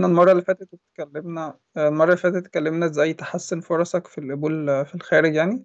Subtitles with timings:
[0.00, 4.94] إحنا المرة اللي فاتت اتكلمنا المرة اللي فاتت اتكلمنا إزاي تحسن فرصك في القبول في
[4.94, 5.64] الخارج يعني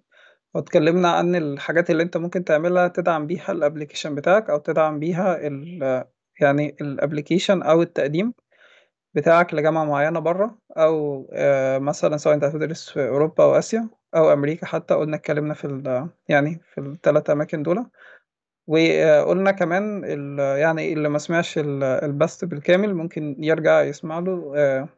[0.54, 5.46] واتكلمنا عن الحاجات اللي انت ممكن تعملها تدعم بيها ال application بتاعك أو تدعم بيها
[5.46, 6.04] ال
[6.40, 8.34] يعني ال application أو التقديم
[9.14, 14.32] بتاعك لجامعة معينة بره أو آه، مثلا سواء انت هتدرس في أوروبا أو آسيا أو
[14.32, 17.86] أمريكا حتى قلنا اتكلمنا في ال يعني في الثلاث أماكن دول.
[18.66, 20.04] وقلنا كمان
[20.58, 24.88] يعني اللي ما سمعش ال- البث بالكامل ممكن يرجع يسمع له آه،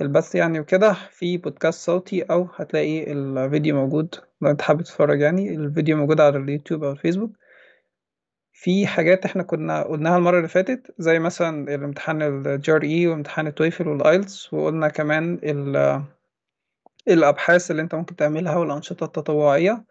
[0.00, 0.92] البث يعني وكده.
[1.10, 6.38] في بودكاست صوتي أو هتلاقي الفيديو موجود لو أنت حابب تتفرج يعني الفيديو موجود على
[6.38, 7.30] اليوتيوب أو الفيسبوك.
[8.52, 13.53] في حاجات إحنا كنا قلناها المرة اللي فاتت زي مثلا الامتحان ال GRE وامتحان ال
[13.53, 16.02] TOEFL وال IELTS وقلنا كمان ال-
[17.08, 19.84] الأبحاث اللي أنت ممكن تعملها والأنشطة التطوعية.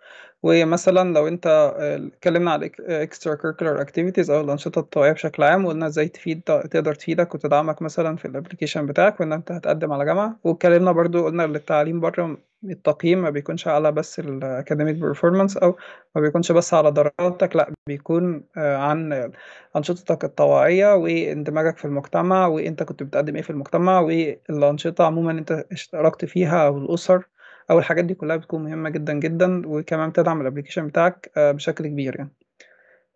[0.44, 1.48] ومثلا لو أنت
[1.80, 7.36] آه، اتكلمنا على extracurricular activities أو الأنشطة التطوعيه بشكل عام وقلنا إزاي تفيد تقدر تفيدك
[7.36, 10.40] وتدعمك مثلا في ال application بتاعك وإن أنت هتقدم على جامعة.
[10.44, 15.78] واتكلمنا برضو قلنا التعليم بره التقييم ما بيكونش على بس ال academic performance أو
[16.16, 19.32] ما بيكونش بس على درجاتك لأ بيكون آه، عن
[19.76, 26.26] أنشطتك التطوعيه واندماجك في المجتمع وأنت كنت بتقدم إيه في المجتمع والأنشطة عموما أنت اشتركت
[26.26, 27.24] فيها أو الأسر.
[27.72, 32.16] أو الحاجات دي كلها بتكون مهمة جدا جدا وكمان بتدعم الابليكيشن بتاعك آه، بشكل كبير
[32.18, 32.32] يعني.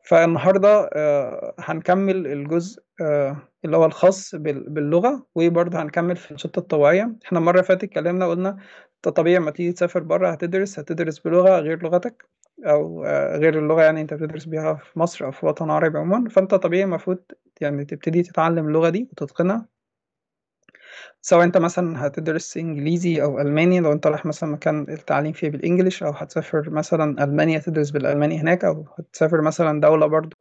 [0.03, 7.16] فالنهاردة آه، هنكمل الجزء آه، اللي هو الخاص بال- باللغة وبرضه هنكمل في الأنشطة التطوعية
[7.25, 8.49] إحنا المرة اللي فاتت اتكلمنا قلنا
[8.95, 12.25] أنت طبيعي لما تيجي تسافر بره هتدرس هتدرس بلغة غير لغتك
[12.66, 16.29] آه، غير اللغة يعني أنت بتدرس بيها في مصر أو في وطن عربي عموما.
[16.29, 17.17] فأنت طبيعي المفروض
[17.61, 19.66] يعني تبتدي تتعلم اللغة دي وتتقنها.
[21.22, 26.03] سواء انت مثلا هتدرس إنجليزي أو ألماني لو انت رايح مثلا مكان التعليم فيه بالإنجليش
[26.03, 30.36] أو هتسافر مثلا ألمانيا تدرس بالألماني هناك أو هتسافر مثلا دولة برضو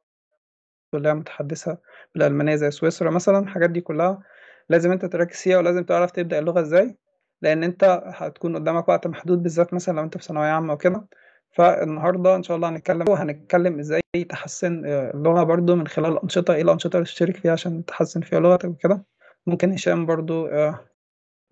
[0.95, 1.78] هي متحدثة
[2.14, 4.22] بالألمانية زي سويسرا مثلا الحاجات دي كلها
[4.69, 6.97] لازم انت تركز فيها ولازم تعرف تبدأ اللغة إزاي
[7.42, 11.06] لأن انت هتكون قدامك وقت محدود بالذات مثلا لو انت في ثانوية عامة وكده.
[11.53, 16.62] فالنهاردة إن شاء الله هنتكلم وهنتكلم إزاي تحسن آه، اللغة برضو من خلال الأنشطة إيه
[16.62, 19.04] الأنشطة اللي تشترك فيها عشان تحسن فيها لغتك وكده.
[19.47, 20.81] ممكن هشام برضو آه،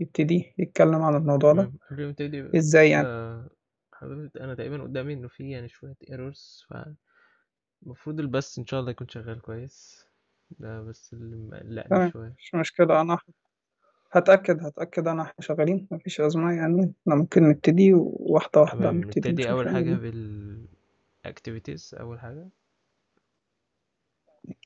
[0.00, 1.72] يبتدي يتكلم عن الموضوع ده.
[1.90, 3.50] قبل ما نبتدي إزاي يعني؟ آه،
[3.92, 6.66] حضرتك أنا تقريبا قدامي إنه في يعني شوية ايرورز
[7.82, 10.06] فالمفروض البث إن شاء الله يكون شغال كويس.
[10.50, 12.34] ده بس اللي مقلقني شوية.
[12.38, 13.00] مش مشكلة.
[13.00, 13.18] أنا
[14.12, 16.94] هتأكد هتأكد أنا إحنا شغالين مفيش أزمة يعني.
[17.02, 20.66] إحنا ممكن نبتدي واحدة واحدة نبتدي نبتدي يعني حاجة بال
[21.28, 22.48] activities أول حاجة.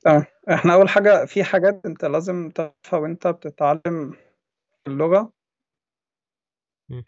[0.04, 4.16] تمام إحنا أول حاجة في حاجات أنت لازم تعرفها وانت بتتعلم
[4.88, 5.32] اللغة
[6.88, 7.03] مم.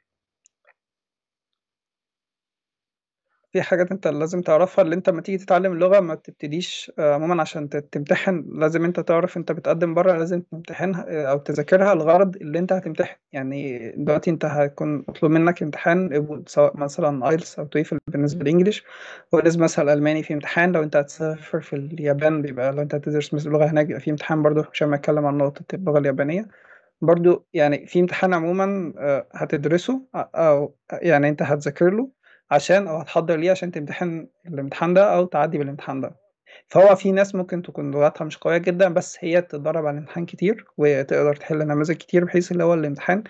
[3.54, 7.42] في حاجات أنت لازم تعرفها اللي أنت لما تيجي تتعلم اللغة ما تبتديش آه، عموما
[7.42, 12.37] عشان ت- تمتحن لازم أنت تعرف أنت بتقدم بره لازم تمتحنها آه، أو تذاكرها الغرض
[12.37, 13.16] اللي أنت هتمتحن.
[13.32, 18.44] يعني دلوقتي أنت هيكون مطلوب منك امتحان سواء مثلا IELTS أو TOEFL بالنسبة.
[18.45, 18.84] لل English
[19.32, 20.72] ولازم مثلا الالماني في امتحان.
[20.72, 24.42] لو أنت هتسافر في اليابان بيبقى لو أنت هتدرس مثلا لغة هناك بيبقى في امتحان
[24.42, 26.48] برضه عشان ما اتكلم عن نقطة اللغة اليابانية.
[27.00, 32.10] برضو يعني في امتحان عموما آه، هتدرسه أو يعني أنت هتذاكر له.
[32.50, 36.16] عشان أو هتحضر ليه عشان تمتحن الامتحان ده أو تعدي بالامتحان ده.
[36.69, 40.65] فهو في ناس ممكن تكون لغتها مش قوية جدا بس هي تتدرب على الامتحان كتير
[40.78, 43.25] وتقدر تحل نماذج كتير بحيث اللي هو الامتحان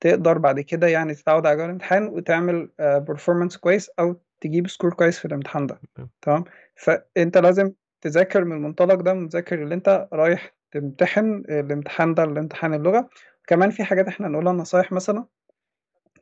[0.00, 5.18] تقدر بعد كده يعني تتعود على جو الامتحان وتعمل performance كويس أو تجيب score كويس
[5.18, 5.80] في الامتحان ده.
[6.22, 6.44] تمام.
[6.74, 13.08] فأنت لازم تذاكر من المنطلق ده مذاكر اللي أنت رايح تمتحن الامتحان ده الامتحان اللغة.
[13.46, 15.24] كمان في حاجات إحنا نقولها نصايح مثلا.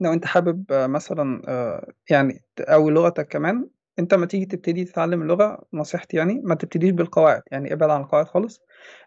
[0.01, 5.23] لو أنت حابب آه، مثلا آه، يعني تقوي لغتك كمان أنت ما تيجي تبتدي تتعلم
[5.23, 8.61] اللغة نصيحتي يعني ما تبتديش بالقواعد يعني ابعد عن القواعد خالص.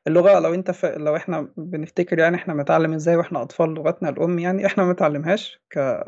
[0.07, 0.85] اللغة لو أنت ف...
[0.85, 5.62] لو إحنا بنفتكر يعني إحنا بنتعلم إزاي وإحنا أطفال لغتنا الأم يعني إحنا ما بنتعلمهاش
[5.69, 6.03] ك...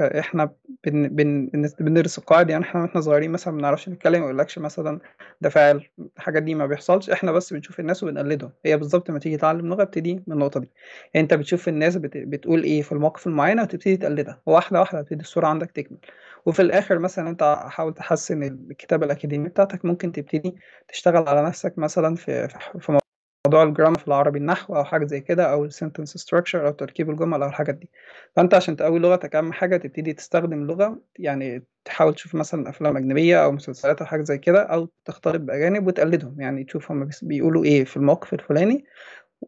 [0.00, 0.44] إحنا
[0.84, 1.08] بن...
[1.08, 1.46] بن...
[1.46, 5.00] بن- بندرس القواعد يعني إحنا وإحنا صغيرين مثلا ما بنعرفش نتكلم ما يقولكش مثلا
[5.40, 5.86] ده فاعل
[6.16, 7.10] الحاجات دي ما بيحصلش.
[7.10, 8.52] إحنا بس بنشوف الناس وبنقلدهم.
[8.64, 10.70] هي بالظبط لما تيجي تتعلم لغة ابتدي من النقطة دي.
[11.14, 12.16] يعني انت بتشوف الناس بت...
[12.16, 14.42] بتقول إيه في المواقف المعينة وتبتدي تقلدها.
[14.46, 15.98] واحدة واحدة تبتدي الصورة عندك تكمل.
[16.46, 20.54] وفي الآخر مثلا انت حاول تحسن الكتابة الأكاديمية بتاعتك ممكن تبتدي
[20.88, 22.48] تشتغل على نفسك مثلا في
[22.80, 22.98] في
[23.46, 26.72] موضوع ال grammar في العربي النحو أو حاجة زي كده أو ال sentence structure أو
[26.72, 27.90] تركيب الجمل أو الحاجات دي.
[28.36, 33.44] فأنت عشان تقوي لغتك أهم حاجة تبتدي تستخدم لغة يعني تحاول تشوف مثلا أفلام أجنبية
[33.44, 36.40] أو مسلسلات أو حاجة زي كده أو تختلط بأجانب وتقلدهم.
[36.40, 38.84] يعني تشوف هم بيقولوا إيه في الموقف الفلاني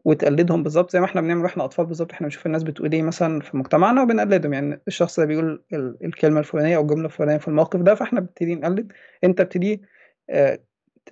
[0.05, 3.41] وتقلدهم بالظبط زي ما إحنا بنعمل وإحنا أطفال بالظبط إحنا بنشوف الناس بتقول إيه مثلا
[3.41, 4.53] في مجتمعنا وبنقلدهم.
[4.53, 8.55] يعني الشخص ده بيقول ال- الكلمة الفلانية أو الجملة الفلانية في الموقف ده فإحنا بنبتدي
[8.55, 8.93] نقلد.
[9.23, 9.81] أنت بتبتدي
[10.29, 10.59] آه،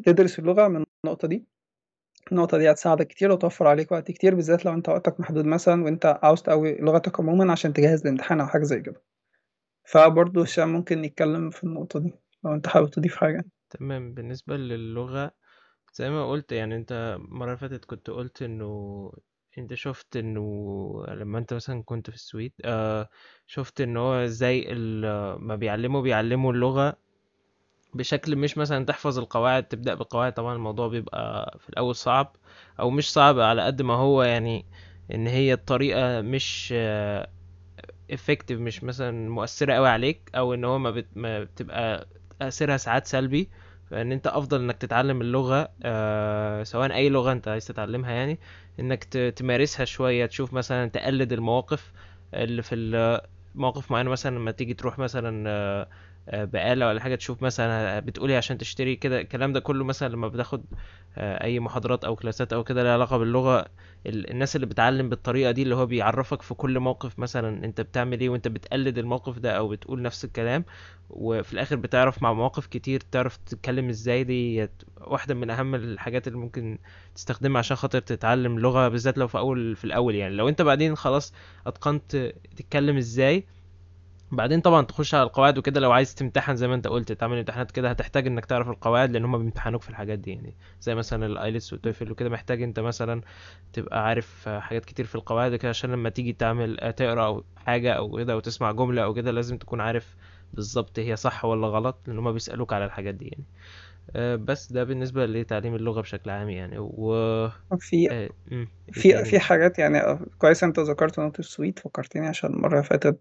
[0.06, 1.57] تدرس اللغة من النقطة دي.
[2.32, 6.20] النقطة دي هتساعدك كتير وتوفر عليك وقت كتير بالذات لو أنت وقتك محدود مثلا وأنت
[6.24, 9.02] عاوز تقوي لغتك عموما عشان تجهز الامتحان أو حاجة زي كده.
[9.86, 12.14] فبرضه هشام ممكن نتكلم في النقطة دي
[12.44, 13.46] لو أنت حابب تضيف حاجة.
[13.70, 14.14] تمام.
[14.14, 15.32] بالنسبة للغة
[15.94, 19.12] زي ما قلت يعني أنت المرة اللي فاتت كنت قلت إنه
[19.58, 20.42] أنت شفت إنه
[21.08, 23.10] لما أنت مثلا كنت في السويد آه
[23.48, 24.16] شفت إن هو
[24.72, 26.98] ال- ما بيعلموا بيعلموا اللغة
[27.98, 32.36] بشكل مش مثلا تحفظ القواعد تبدأ بالقواعد طبعا الموضوع بيبقى في الأول صعب
[32.80, 34.66] أو مش صعب على قد ما هو يعني
[35.14, 36.74] إن هي الطريقة مش
[38.14, 41.08] effective مش مثلا مؤثرة قوي عليك أو إن هو ما, بت...
[41.16, 42.08] ما بتبقى
[42.40, 43.50] تأثيرها ساعات سلبي
[43.90, 48.40] فإن أنت أفضل إنك تتعلم اللغة آه سواء أي لغة أنت عايز تتعلمها يعني
[48.80, 49.04] إنك.
[49.36, 51.92] تمارسها شوية تشوف مثلا تقلد المواقف
[52.34, 53.22] اللي في ال-
[53.56, 55.88] مواقف معينة مثلا لما تيجي تروح مثلا آه،
[56.28, 60.28] آه، بقالة ولا حاجة تشوف مثلا بتقولي عشان تشتري كده الكلام ده كله مثلا لما
[60.28, 60.64] بتاخد
[61.18, 63.66] آه، أي محاضرات أو كلاسات أو كده لها علاقة باللغة
[64.06, 68.20] ال- الناس اللي بتعلم بالطريقة دي اللي هو بيعرفك في كل موقف مثلا أنت بتعمل
[68.22, 70.66] إيه وأنت بتقلد الموقف ده أو بتقول نفس الكلام
[71.10, 74.68] وفي الآخر بتعرف مع مواقف كتير تعرف تتكلم إزاي دي
[75.02, 76.78] واحدة من أهم الحاجات اللي ممكن
[77.16, 80.36] تستخدمها عشان خاطر تتعلم لغة بالذات لو في أول في الأول يعني.
[80.36, 81.34] لو أنت بعدين خلاص
[81.68, 82.16] أتقنت
[82.56, 83.44] تتكلم إزاي
[84.32, 87.72] بعدين طبعا تخش على القواعد وكده لو عايز تمتحن زي ما انت قلت تعمل امتحانات
[87.72, 90.56] كده هتحتاج انك تعرف القواعد لأن هم بيمتحنوك في الحاجات دي يعني.
[90.82, 93.22] زي مثلا ال IELTS وال TOEFL وكده محتاج انت مثلا
[93.74, 98.18] تبقى عارف حاجات كتير في القواعد كده عشان لما تيجي تعمل تقرأ أو حاجة أو
[98.18, 100.16] كده أو تسمع جملة أو كده لازم تكون عارف
[100.54, 103.44] بالظبط هي صح ولا غلط لأن هم بيسألوك على الحاجات دي يعني.
[104.16, 106.76] آه، بس ده بالنسبة لتعليم اللغة بشكل عام يعني.
[106.80, 107.50] و
[107.80, 108.30] في آه،
[108.92, 109.26] في تاني.
[109.26, 113.20] في حاجات يعني آه، كويس أنت ذكرت نقطة السويد فكرتني عشان المرة اللي فاتت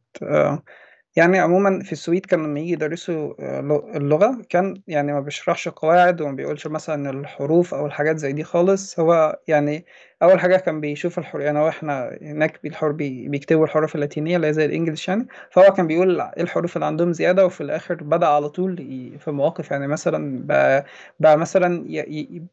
[1.17, 5.69] يعني عموما في السويد كان لما يجي يدرسوا آه، لغ- اللغة كان يعني ما بيشرحش
[5.69, 9.01] قواعد وما بيقولش مثلا الحروف أو الحاجات زي دي خالص.
[9.01, 9.85] هو يعني
[10.23, 14.47] أول حاجة كان بيشوف الحروف يعني هو إحنا هناك بالحروف بي- بيكتبوا الحروف اللاتينية اللي
[14.47, 15.27] هي زي الإنجليش يعني.
[15.51, 18.77] فهو كان بيقول إيه الحروف اللي عندهم زيادة وفي الآخر بدأ على طول
[19.21, 20.85] في مواقف يعني مثلا بقى,
[21.21, 21.85] بقى مثلا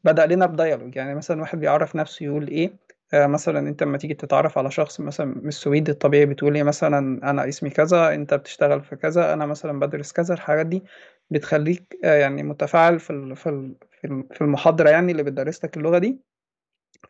[0.04, 2.74] بدأ لنا بديالوج يعني مثلا واحد بيعرف نفسه يقول إيه
[3.14, 6.98] مثلا أنت لما تيجي تتعرف على شخص مثلا من السويد الطبيعي بتقول مثلا
[7.30, 10.84] أنا اسمي كذا أنت بتشتغل في كذا أنا مثلا بدرس كذا الحاجات دي
[11.30, 15.98] بتخليك آه، يعني متفاعل في في في ال- في المحاضرة يعني اللي بتدرس لك اللغة
[15.98, 16.20] دي.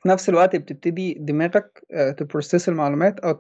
[0.04, 1.86] في نفس الوقت بتبتدي دماغك
[2.18, 3.40] تبروسيس المعلومات أو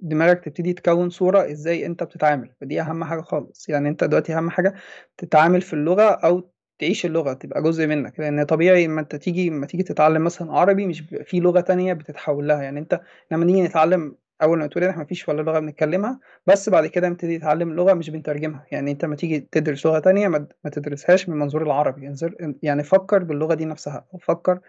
[0.00, 2.50] دماغك تبتدي تكون صورة إزاي أنت بتتعامل.
[2.60, 3.68] فدي أهم حاجة خالص.
[3.68, 4.74] يعني أنت دلوقتي أهم حاجة
[5.18, 6.50] تتعامل في اللغة أو
[6.84, 8.20] تعيش اللغة تبقى جزء منك.
[8.20, 11.92] لأن طبيعي اما أنت تيجي اما تيجي تتعلم مثلا عربي مش بيبقى في لغة تانية
[11.92, 12.62] بتتحول لها.
[12.62, 13.00] يعني أنت
[13.30, 17.36] لما نيجي نتعلم أول ما تقول إحنا مفيش ولا لغة بنتكلمها بس بعد كده نبتدي
[17.38, 18.66] نتعلم لغة مش بنترجمها.
[18.72, 22.14] يعني أنت لما تيجي تدرس لغة تانية ما ما تدرسهاش من منظور العربي.
[22.62, 24.60] يعني فكر باللغة دي نفسها فكر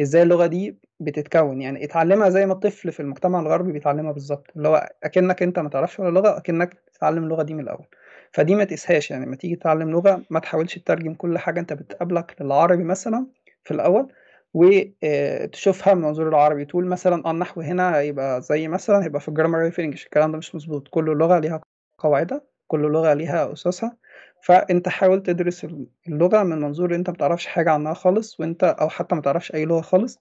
[0.00, 1.62] إزاي اللغة دي بتتكون.
[1.62, 4.46] يعني اتعلمها زي ما الطفل في المجتمع الغربي بيتعلمها بالظبط.
[4.56, 7.86] اللي هو أكنك أنت ما تعرفش ولا لغة أكنك تتعلم اللغة دي من الأول.
[8.32, 12.36] فدي ما تقيسهاش يعني لما تيجي تتعلم لغة ما تحاولش تترجم كل حاجة أنت بتقابلك
[12.40, 13.26] للعربي مثلا
[13.64, 14.12] في الأول
[14.54, 16.64] وتشوفها من منظور العربي.
[16.64, 20.38] تقول مثلا آه النحو هنا هيبقى زي مثلا هيبقى في الجرامر في انجلش الكلام ده
[20.38, 20.88] مش مظبوط.
[20.88, 21.60] كل لغة ليها
[21.98, 23.96] قواعدها كل لغة ليها أساسها.
[24.44, 25.66] فأنت حاول تدرس
[26.08, 29.64] اللغة من منظور أنت ما تعرفش حاجة عنها خالص وأنت أو حتى ما تعرفش أي
[29.64, 30.18] لغة خالص.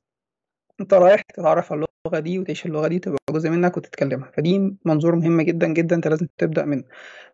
[0.82, 4.32] أنت رايح تتعرف على اللغة دي وتعيش اللغة دي تبقى جزء منك وتتكلمها.
[4.38, 6.84] فدي منظور مهم جدا جدا أنت لازم تبدأ منه.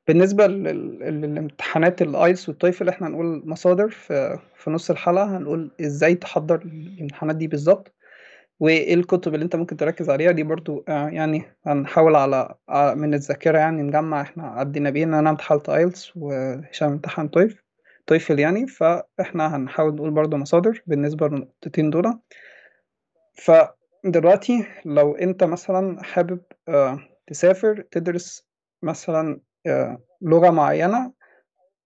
[0.07, 5.71] بالنسبة لل- للامتحانات ال IELTS وال TOEFL إحنا هنقول مصادر في في نص الحلقة هنقول
[5.81, 7.93] إزاي تحضر الامتحانات دي بالظبط
[8.59, 10.31] وإيه الكتب اللي أنت ممكن تركز عليها.
[10.31, 14.21] دي برضو آه، يعني هنحاول على على- من الذاكرة يعني نجمع.
[14.21, 17.63] إحنا عدينا بيه ان أنا امتحنت IELTS وهشام امتحن TOEF
[18.07, 18.67] TOEFL يعني.
[18.67, 22.19] فإحنا هنحاول نقول برضو مصادر بالنسبة للنقطتين دول.
[23.37, 28.45] فدلوقتي لو انت مثلا حابب آه، تسافر تدرس
[28.83, 31.13] مثلا آه، لغة معينة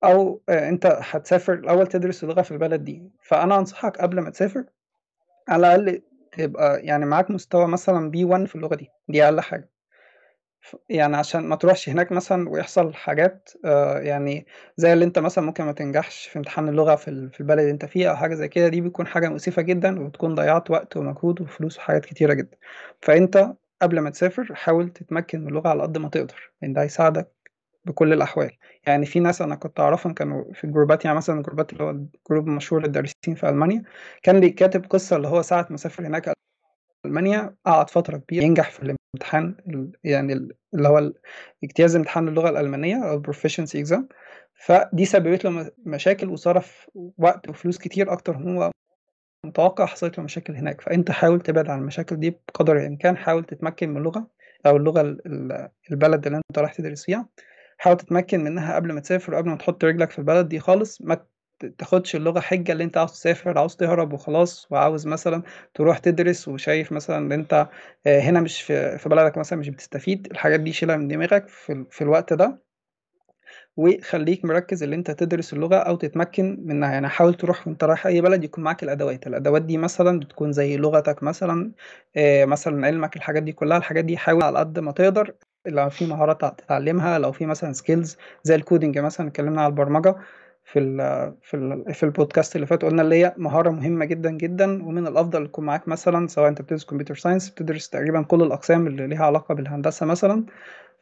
[0.06, 4.66] أو آه، انت هتسافر الأول تدرس اللغة في البلد دي فأنا أنصحك قبل ما تسافر
[5.50, 6.04] على الأقل
[6.34, 9.71] تبقى يعني معاك مستوى مثلا B 1 في اللغة دي دي أقل حاجة.
[10.90, 14.46] يعني عشان ما تروحش هناك مثلا ويحصل حاجات آه، يعني
[14.78, 17.72] زي اللي انت مثلا ممكن ما تنجحش في امتحان اللغة في ال- في البلد اللي
[17.72, 21.42] انت فيه أو حاجة زي كده دي بتكون حاجة مؤسفة جدا وبتكون ضيعت وقت ومجهود
[21.42, 22.58] وفلوس وحاجات كتيرة جدا.
[23.02, 27.32] فأنت قبل ما تسافر حاول تتمكن من اللغة على قد ما تقدر لأن ده هيساعدك
[27.86, 28.52] بكل الأحوال.
[28.88, 32.48] يعني في ناس أنا كنت أعرفهم كانوا في الجروبات يعني مثلا الجروبات اللي هو الجروب
[32.48, 33.84] المشهور للدارسين في ألمانيا
[34.24, 36.34] كان بيكاتب قصة اللي هو ساعة ما سافر هناك
[37.12, 41.12] ألمانيا قعد فترة كبيرة ينجح في الامتحان ال- يعني ال- اللي هو
[41.64, 44.02] اجتياز امتحان اللغة الألمانية أو proficiency exam.
[44.54, 48.72] فدي سببت له مشاكل وصرف وقت وفلوس كتير أكتر من هو
[49.46, 50.82] متوقع حصلت له مشاكل هناك.
[50.82, 53.18] فأنت حاول تبعد عن المشاكل دي بقدر الإمكان.
[53.18, 54.28] حاول تتمكن من اللغة
[54.66, 57.28] أو اللغة ال- ال- البلد اللي أنت رايح تدرس فيها
[57.78, 61.02] حاول تتمكن منها قبل ما تسافر وقبل ما تحط رجلك في البلد دي خالص.
[61.02, 61.26] ما
[61.66, 66.92] تاخدش اللغة حجة اللي انت عاوز تسافر عاوز تهرب وخلاص وعاوز مثلا تروح تدرس وشايف
[66.92, 67.68] مثلا ان انت
[68.08, 71.86] آه، هنا مش في في بلدك مثلا مش بتستفيد الحاجات دي شيلها من دماغك في,
[71.90, 72.62] في الوقت ده.
[73.78, 76.92] وخليك مركز اللي انت تدرس اللغة أو تتمكن منها.
[76.94, 79.28] يعني حاول تروح وانت رايح اي بلد يكون معاك الأدوات.
[79.28, 81.72] الأدوات دي مثلا بتكون زي لغتك مثلا
[82.18, 85.34] آه، مثلا علمك الحاجات دي كلها الحاجات دي حاول على قد ما تقدر.
[85.66, 90.16] لو في مهارات تتعلمها لو في مثلا skills زي ال coding مثلا اتكلمنا على البرمجة
[90.72, 90.98] في ال
[91.42, 95.46] في ال في البودكاست اللي فات قلنا اللي هي مهارة مهمة جدا جدا ومن الأفضل
[95.46, 99.56] يكون معاك مثلا سواء أنت بتدرس computer science بتدرس تقريبا كل الأقسام اللي ليها علاقة
[99.56, 100.46] بالهندسة مثلا.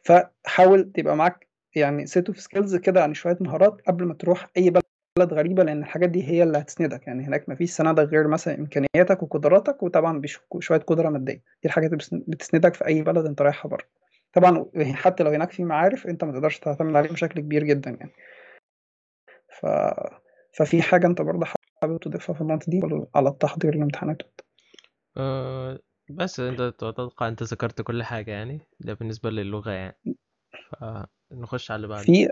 [0.02, 4.70] فحاول تبقى معاك يعني set of skills كده يعني شوية مهارات قبل ما تروح أي
[4.70, 7.06] بلد غريبة لأن الحاجات دي هي اللي هتسندك.
[7.06, 10.22] يعني هناك مفيش سندك غير مثلا إمكانياتك وقدراتك وطبعا
[10.58, 11.32] شوية قدرة مادية.
[11.34, 13.84] دي الحاجات اللي بتسن- بتسندك في أي بلد أنت رايحها بره.
[14.32, 18.10] طبعا حتى لو هناك في معارف أنت ما تقدرش تعتمد عليهم بشكل كبير جدا يعني.
[19.60, 19.66] ف...
[20.58, 21.46] ففي حاجة انت برضه
[21.82, 22.80] حابب تضيفها في النقطه دي
[23.14, 24.22] على التحضير للامتحانات؟
[25.16, 25.78] أه
[26.10, 29.96] بس انت تتوقع انت ذكرت كل حاجة يعني؟ ده بالنسبة للغة يعني.
[31.30, 32.02] فنخش على اللي بعده.
[32.02, 32.28] في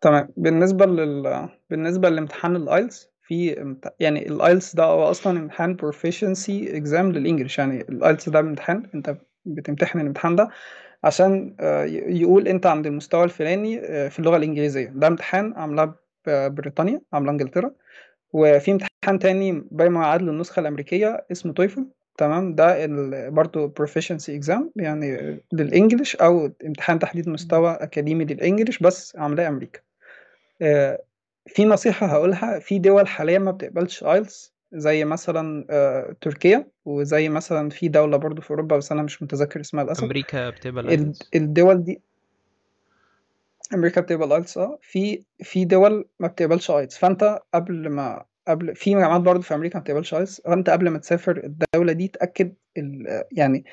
[0.00, 0.28] تمام.
[0.36, 6.68] بالنسبة لل بالنسبة لامتحان ال IELTS في امت- يعني الايلتس ده هو أصلا امتحان proficiency
[6.72, 8.90] exam لل English يعني ال IELTS ده امتحان.
[8.94, 10.48] انت بتمتحن الامتحان ده
[11.06, 14.92] عشان آه، يقول انت عند المستوى الفلاني آه، في اللغة الإنجليزية.
[14.94, 15.94] ده امتحان عاملاه
[16.26, 17.70] بريطانيا عاملاه إنجلترا.
[18.32, 21.86] وفي امتحان تاني بما يعادل النسخة الأمريكية اسمه TOEFL
[22.18, 22.86] تمام؟ ده
[23.28, 29.48] برضو proficiency exam يعني لل English أو امتحان تحديد مستوى أكاديمي لل English بس عاملاه
[29.48, 29.80] أمريكا.
[30.62, 31.02] آه،
[31.46, 37.70] في نصيحة هقولها في دول حاليا ما بتقبلش IELTS زي مثلا آه، تركيا وزي مثلا
[37.70, 40.04] في دولة برضو في أوروبا بس أنا مش متذكر اسمها للأسف.
[40.04, 42.00] أمريكا بتقبل ال- IELTS الدول دي
[43.74, 44.78] أمريكا بتقبل IELTS آه.
[44.82, 49.78] في في دول ما بتقبلش IELTS فأنت قبل ما قبل في جامعات برضو في أمريكا
[49.78, 53.64] ما بتقبلش IELTS فأنت قبل ما تسافر الدولة دي تأكد ال- يعني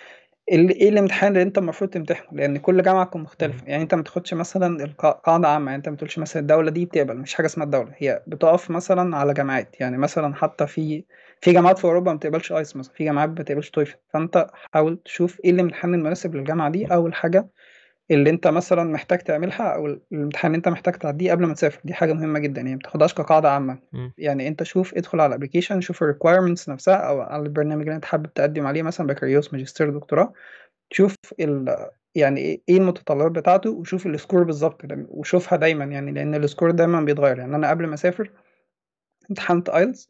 [0.52, 3.66] ال- إيه الامتحان اللي انت المفروض تمتحنه؟ لأن كل جامعة تكون مختلفة.
[3.68, 5.66] يعني انت ما تاخدش مثلا القا- قاعدة عامة.
[5.66, 7.18] يعني انت ما تقولش مثلا الدولة دي بتقبل.
[7.18, 7.92] مش حاجة اسمها الدولة.
[7.98, 9.76] هي بتقف مثلا على جامعات.
[9.82, 11.04] يعني مثلا حتى في
[11.42, 12.94] في جامعات في أوروبا ما بتقبلش IELTS مثلا.
[12.94, 13.98] في جامعات ما بتقبلش TOEFL.
[14.14, 16.86] فأنت حاول تشوف إيه الامتحان المناسب للجامعة دي.
[16.86, 17.48] أو الحاجة
[18.12, 21.94] اللي أنت مثلا محتاج تعملها أو الامتحان اللي أنت محتاج تعديه قبل ما تسافر دي
[21.94, 23.80] حاجة مهمة جدا يعني ما تاخدهاش كقاعدة عامة.
[23.94, 24.14] مم.
[24.18, 27.96] يعني أنت شوف ادخل على ال application شوف ال requirements نفسها أو على البرنامج اللي
[27.96, 30.34] أنت حابب تقدم عليه مثلا بكالوريوس ماجستير دكتوراه.
[30.92, 31.76] شوف ال
[32.16, 36.72] يعني إيه إيه المتطلبات بتاعته وشوف ال score بالظبط وشوفها دايما يعني لأن ال score
[36.72, 37.38] دايما بيتغير.
[37.40, 38.32] يعني أنا قبل ما أسافر
[39.30, 40.10] امتحنت IELTS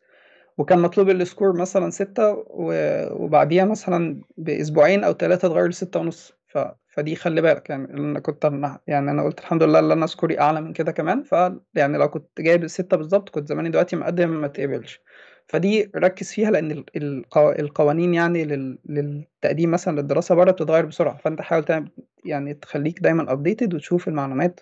[0.57, 6.33] وكان مطلوب ال score مثلا ستة وبعديها مثلا بأسبوعين أو ثلاثة اتغير لستة ونص.
[6.53, 6.57] ف...
[6.87, 10.34] فدي خلي بالك يعني أنا كنت أنا يعني أنا قلت الحمد لله إن أنا score
[10.34, 11.31] ي أعلى من كده كمان ف
[11.75, 15.01] يعني لو كنت جايب الستة بالظبط كنت زماني دلوقتي مقدم ما تقبلش.
[15.47, 17.49] فدي ركز فيها ال- القو...
[17.51, 18.77] القوانين يعني لل...
[18.85, 21.89] للتقديم مثلا للدراسة بره بتتغير بسرعة فأنت حاول تعمل
[22.25, 24.59] يعني تخليك دايما updated وتشوف المعلومات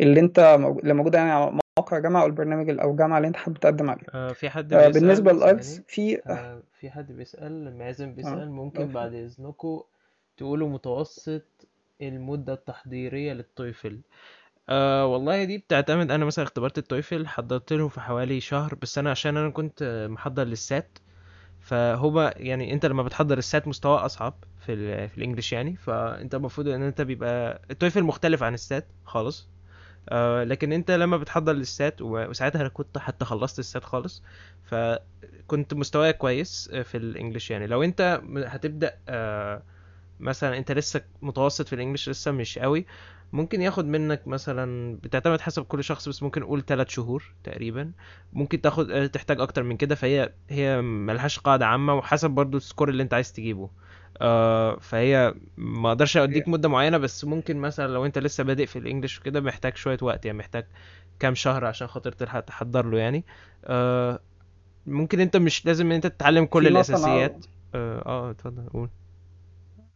[0.00, 0.20] اللي
[0.56, 0.78] مو...
[0.78, 3.90] اللي موجودة يعني على موقع جامعة أو البرنامج ال- أو الجامعة اللي أنت حابب تقدم
[3.90, 4.06] عليها.
[4.14, 5.02] آه في حد آه، بيسأل
[5.36, 7.10] لل IELTS ثواني في آه في حد
[8.08, 8.14] آه.
[8.14, 9.82] بيسأل لو ممكن بعد إذنكم
[10.38, 11.42] تقولوا متوسط
[12.02, 14.00] المدة التحضيرية لل TOEFL.
[14.68, 18.98] آه والله دي بتعتمد أنا مثلا اختبرت ال TOEFL حضرت له في حوالي شهر بس
[18.98, 20.98] أنا عشان أنا كنت محضر لل SAT
[21.60, 24.34] فهو يعني أنت لما بتحضر ال SAT مستوى أصعب
[24.66, 28.54] في ال في ال English يعني فأنت المفروض إن أنت بيبقى ال TOEFL مختلف عن
[28.54, 29.48] ال SAT خالص.
[30.08, 34.22] آه لكن أنت لما بتحضر لل SAT وساعتها أنا كنت حتى خلصت ال SAT خالص
[34.64, 37.66] فكنت مستواي كويس في ال English يعني.
[37.66, 39.62] لو أنت هتبدأ آه
[40.20, 42.86] مثلا أنت لسه متوسط في ال English لسه مش قوي.
[43.32, 47.92] ممكن ياخد منك مثلا بتعتمد حسب كل شخص بس ممكن نقول 3 شهور تقريبا.
[48.32, 52.61] ممكن تاخد آه، تحتاج أكتر من كده فهي هي ملهاش قاعدة عامة وحسب برضو ال
[52.61, 53.70] score اللي أنت عايز تجيبه.
[54.20, 58.78] آه فهي ما أقدرش أديك مدة معينة بس ممكن مثلا لو أنت لسه بادئ في
[58.78, 60.66] ال English وكده محتاج شوية وقت يعني محتاج
[61.20, 63.24] كام شهر عشان خاطر تلحق تحضر له يعني.
[63.64, 64.20] آه
[64.86, 67.46] ممكن أنت مش لازم إن أنت تتعلم كل الأساسيات.
[67.74, 68.88] آه آه اتفضل قول.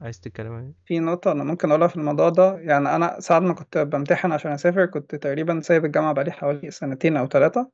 [0.02, 2.58] عايز تتكلم عن في نقطة أنا ممكن أقولها في الموضوع ده.
[2.58, 7.16] يعني أنا ساعة ما كنت بمتحن عشان أسافر كنت تقريبا سايب الجامعة بقالي حوالي سنتين
[7.16, 7.70] أو ثلاثة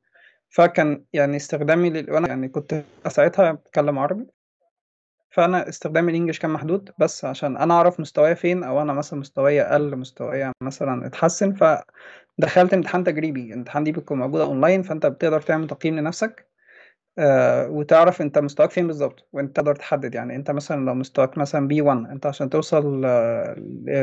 [0.49, 2.11] فكان يعني استخدامي لل...
[2.11, 4.27] وأنا يعني كنت ساعتها بتكلم عربي.
[5.31, 9.19] فأنا استخدامي ال English كان محدود بس عشان أنا أعرف مستواي فين أو أنا مثلا
[9.19, 13.53] مستواي أقل مستواي مثلا اتحسن فدخلت امتحان تجريبي.
[13.53, 16.48] الامتحان دي بتكون موجودة أونلاين فأنت بتقدر تعمل تقييم لنفسك.
[17.17, 20.15] آه، وتعرف انت مستواك فين بالظبط وانت تقدر تحدد.
[20.15, 23.55] يعني انت مثلا لو مستواك مثلا بي 1 انت عشان توصل آه،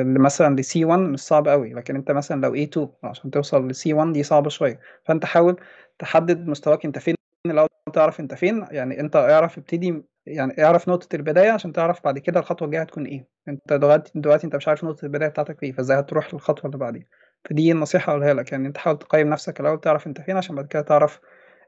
[0.03, 1.73] مثلا لسي 1 مش صعب قوي.
[1.75, 4.81] لكن انت مثلا لو اي 2 عشان توصل لسي 1 دي صعبة شوية.
[5.05, 5.57] فانت حاول
[5.99, 7.15] تحدد مستواك انت فين.
[7.47, 8.67] لو تعرف انت فين.
[8.71, 13.07] يعني انت اعرف ابتدي يعني اعرف نقطة البداية عشان تعرف بعد كده الخطوة الجاية هتكون
[13.07, 13.29] إيه.
[13.49, 17.07] انت دلوقتي دلوقتي انت مش عارف نقطة البداية بتاعتك إيه فازاي هتروح للخطوة اللي بعديها.
[17.51, 18.53] فدي النصيحة أقولها لك.
[18.53, 21.21] يعني انت حاول تقيم نفسك الأول تعرف انت فين عشان بعد كده تعرف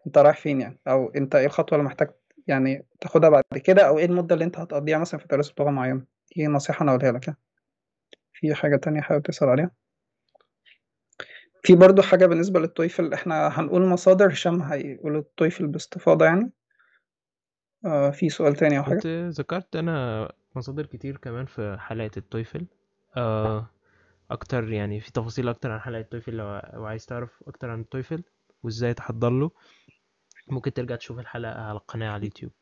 [0.08, 2.10] انت رايح فين يعني؟ أو انت إيه الخطوة اللي محتاج
[2.46, 6.04] يعني تاخدها بعد كده؟ أو إيه المدة اللي انت هتقضيها مثلا في دراسه لغه معينة؟
[6.36, 7.38] دي نصيحة أنا اقولها لك يعني؟
[8.32, 9.70] في حاجة تانية حابب تسأل عليها؟
[11.62, 16.50] في برضو حاجة بالنسبة لل TOEFL إحنا هنقول مصادر هشام هيقول ال TOEFL باستفاضة يعني.
[17.84, 19.06] آه في سؤال تاني أو حاجة؟ كنت
[19.40, 22.66] ذكرت أنا مصادر كتير كمان في حلقة ال TOEFL
[23.16, 23.70] آه
[24.30, 27.87] أكتر يعني في تفاصيل أكتر عن حلقة ال TOEFL لو عايز تعرف أكتر عن ال
[27.87, 28.22] TOEFL
[28.62, 29.50] وإزاي تحضر له.
[30.52, 32.52] ممكن ترجع تشوف الحلقة على القناة على اليوتيوب.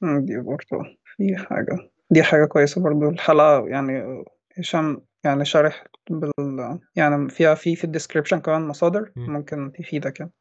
[0.00, 3.08] مم، دي برضو في حاجة دي حاجة كويسة برضو.
[3.08, 4.24] الحلقة يعني
[4.58, 6.32] هشام يعني شارح بال
[6.96, 9.32] يعني فيها في في ال description كمان مصادر مم.
[9.32, 10.32] ممكن تفيدك يعني.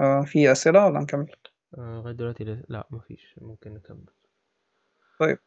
[0.00, 1.26] آه في أسئلة ولا نكمل؟
[1.78, 3.34] آه، لغاية دلوقتي لا لا، مفيش.
[3.40, 4.04] ممكن نكمل.
[5.20, 5.38] طيب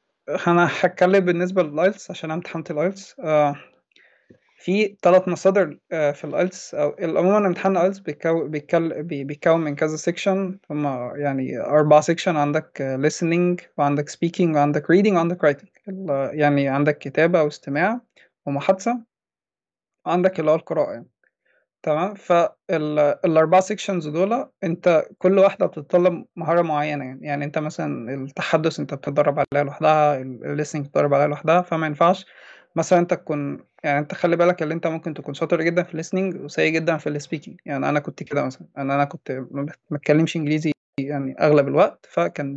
[0.48, 3.56] أنا هتكلم بالنسبة لل IELTS عشان أنا أمتحنت ال IELTS آه
[4.60, 9.24] في ثلاث مصادر آه في ال IELTS أو عموما امتحان ال IELTS بيكو بيكل بي-
[9.24, 15.46] بيكون من كذا section هما يعني أربع section عندك listening وعندك speaking وعندك reading وعندك
[15.46, 15.68] writing.
[16.34, 18.02] يعني عندك كتابة واستماع
[18.46, 19.00] ومحادثة
[20.06, 21.08] وعندك اللي هو القراءة يعني.
[21.84, 27.28] تمام؟ فالأربعة sections دول أنت كل واحدة بتتطلب مهارة معينة يعني.
[27.28, 32.26] يعني أنت مثلا التحدث أنت بتتدرب عليها لوحدها ال listening بتتدرب عليها لوحدها فما ينفعش
[32.78, 35.96] مثلا أنت تكون يعني أنت خلي بالك اللي أنت ممكن تكون شاطر جدا في ال
[35.96, 38.68] listening وسيء جدا في ال speaking يعني أنا كنت كده مثلا.
[38.78, 42.56] أنا أنا كنت ما بت- ما بتكلمش إنجليزي يعني أغلب الوقت فكان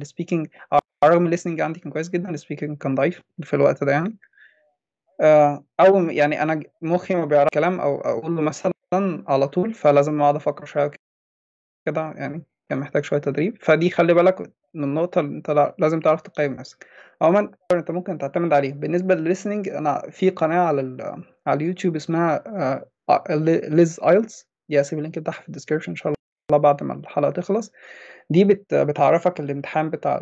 [1.05, 3.93] الرغم من ال listening عندي كان كويس جدا ال speaking كان ضعيف في الوقت ده
[3.93, 4.17] يعني.
[5.21, 8.73] آه، أو يعني أنا مخي ما بيعرف كلام أو أقول له مثلا
[9.29, 10.91] على طول فلازم أقعد أفكر شوية
[11.87, 13.57] كده يعني كان محتاج شوية تدريب.
[13.61, 16.87] فدي خلي بالك من النقطة اللي انت لا- لازم تعرف تقيم نفسك.
[17.23, 18.73] عموما انت ممكن تعتمد عليه.
[18.73, 20.81] بالنسبة لل listening أنا في قناة على
[21.47, 22.45] على اليوتيوب اسمها
[23.69, 26.13] Liz IELTS دي هسيب ال link بتاعها في ال description إن شاء
[26.51, 27.73] الله بعد ما الحلقة تخلص.
[28.31, 30.21] دي بت بتعرفك الامتحان بتاع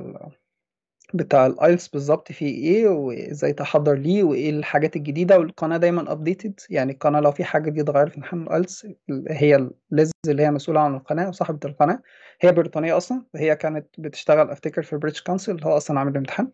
[1.14, 6.60] بتاع ال IELTS بالظبط فيه إيه وإزاي تحضر ليه وإيه الحاجات الجديدة والقناة دايما updated
[6.70, 8.86] يعني القناة لو في حاجة جديدة اتغيرت في امتحان ال IELTS
[9.30, 12.02] هي Liz اللي هي مسؤولة عن القناة وصاحبه القناة.
[12.40, 16.10] هي بريطانية أصلا وهي كانت بتشتغل افتكر في ال British Council اللي هو أصلا عامل
[16.12, 16.50] الامتحان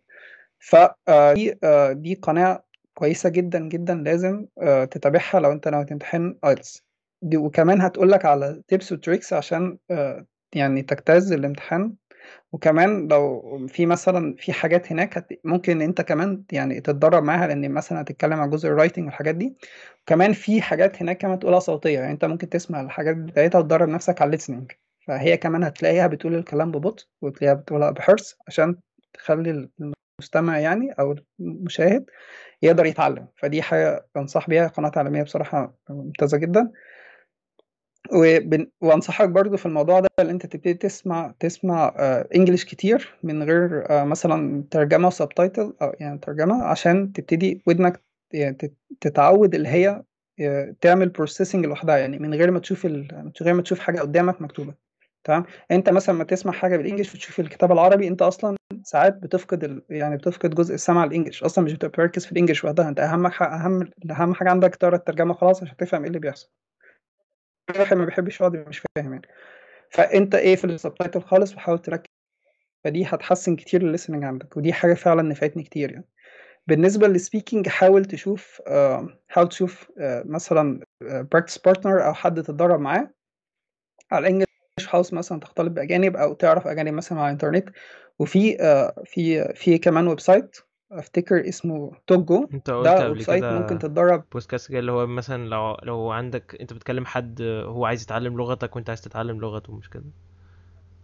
[0.59, 1.59] فدي
[1.93, 2.65] دي قناة
[2.95, 6.85] كويسة جدا جدا لازم آه، تتابعها لو أنت ناوي تمتحن IELTS
[7.23, 11.95] دي وكمان هتقول لك على tips و tricks عشان آه، يعني تجتاز الامتحان.
[12.53, 15.27] وكمان لو في مثلا في حاجات هناك.
[15.45, 19.57] ممكن أنت كمان يعني تتدرب معاها لأن مثلا هتتكلم عن جزء ال writing والحاجات دي.
[20.07, 24.23] كمان في حاجات هناك كمان تقولها صوتية يعني أنت ممكن تسمع الحاجات بتاعتها وتدرب نفسك
[24.23, 24.73] على ال listening
[25.07, 28.77] فهي كمان هتلاقيها بتقول الكلام ببطء وتلاقيها بتقولها بحرص عشان
[29.15, 29.69] تخلي
[30.21, 32.05] المستمع يعني أو المشاهد
[32.63, 33.27] يقدر يتعلم.
[33.37, 36.71] فدي حاجة بنصح بيها قناة تعليميه بصراحة ممتازة جدا.
[38.13, 38.67] وبن...
[38.81, 43.91] وأنصحك برضو في الموضوع ده إن أنت تبتدي تسمع تسمع آه، إنجليش كتير من غير
[43.91, 50.03] آه، مثلا ترجمة وسبتايتل أو يعني ترجمة عشان تبتدي ودنك يعني تت- تتعود اللي هي
[50.41, 53.33] آه، تعمل processing لوحدها يعني من غير ما تشوف ال...
[53.43, 54.75] غير ما تشوف حاجة قدامك مكتوبة.
[55.25, 59.65] تمام؟ أنت مثلا ما تسمع حاجة بال English وتشوف الكتاب العربي أنت أصلا ساعات بتفقد
[59.65, 59.83] ال...
[59.91, 61.43] يعني بتفقد جزء السمع ال English.
[61.45, 63.43] أصلا مش بتبقى مركز في الإنجليش وحدها أنت أهم ح...
[63.43, 66.51] أهم أهم حاجة عندك تقرأ الترجمة خلاص عشان تفهم إيه اللي بيحصل.
[67.71, 69.29] الواحد ما بيحبش يقعد مش فاهم يعني.
[69.91, 72.07] فأنت إيه في ال subtitle خالص وحاول تركز.
[72.85, 76.09] فدي هتحسن كتير ال listening عندك ودي حاجة فعلا نفعتني كتير يعني.
[76.67, 82.81] بالنسبة لل speaking حاول تشوف آه، حاول تشوف آه، مثلا practice partner أو حد تتدرب
[82.81, 83.11] معاه.
[84.13, 84.47] على ال English
[84.91, 87.69] house مثلا تختلط بأجانب أو تعرف أجانب مثلا على الإنترنت.
[88.19, 90.57] وفي آه، في في كمان website
[90.99, 92.49] افتكر اسمه توجو.
[92.55, 94.25] انت قلت ده قبل site ممكن كده تتدرب.
[94.33, 98.77] بودكاست كده اللي هو مثلا لو لو عندك انت بتكلم حد هو عايز يتعلم لغتك
[98.77, 100.05] وانت عايز تتعلم لغته مش كده؟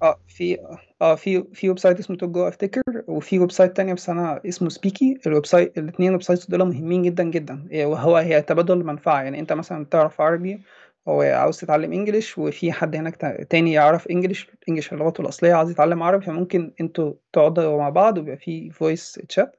[0.03, 0.59] آه في
[1.03, 2.83] آه في في website اسمه توجو افتكر.
[3.09, 5.21] وفي website تانية بس أنا اسمه سبيكي.
[5.27, 7.69] ال website الاثنين websites دول مهمين جدا جدا.
[7.71, 10.63] إيه، وهو هي تبادل المنفعة يعني انت مثلا تعرف عربي
[11.09, 15.71] هو عاوز تتعلم English وفي حد هناك تا- تاني يعرف English English لغته الأصلية عايز
[15.71, 19.57] يتعلم عربي فممكن أنتوا تقعدوا مع بعض ويبقى في voice chat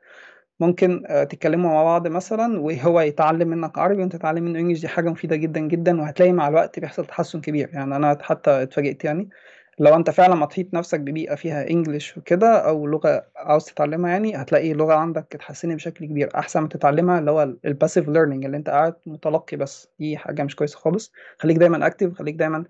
[0.62, 4.88] ممكن آه، تتكلموا مع بعض مثلا وهو يتعلم منك عربي وأنت تتعلم منه English دي
[4.88, 7.69] حاجة مفيدة جدا جدا وهتلاقي مع الوقت بيحصل تحسن كبير.
[7.74, 9.30] يعني أنا حتى اتفاجئت يعني
[9.80, 14.71] لو أنت فعلا محيط نفسك ببيئة فيها English وكده أو لغة عاوز تتعلمها يعني هتلاقي
[14.71, 16.32] اللغة عندك اتحسنت بشكل كبير.
[16.39, 20.43] أحسن ما تتعلمها اللي هو ال passive learning اللي أنت قاعد متلقي بس دي حاجة
[20.43, 21.12] مش كويسة خالص.
[21.39, 22.65] خليك دايما active خليك دايما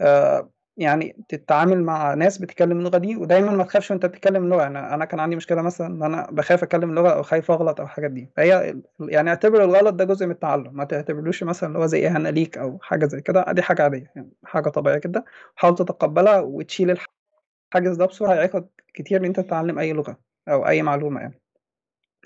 [0.00, 4.62] آه يعني تتعامل مع ناس بتتكلم اللغة دي ودايما ما تخافش وأنت بتتكلم اللغة.
[4.62, 7.86] يعني أنا كان عندي مشكلة مثلا إن أنا بخاف أتكلم اللغة أو خايف أغلط أو
[7.86, 8.30] الحاجات دي.
[8.36, 10.76] فهي يعني اعتبر الغلط ده جزء من التعلم.
[10.76, 13.44] ما تعتبرلوش مثلا اللي هو زي إهانة ليك أو حاجة زي كده.
[13.52, 15.24] دي حاجة عادية يعني حاجة طبيعية كده
[15.56, 18.34] حاول تتقبلها وتشيل الحاجز ده بسرعة.
[18.34, 21.40] هياخد كتير ان أنت تتعلم أي لغة أو أي معلومة يعني.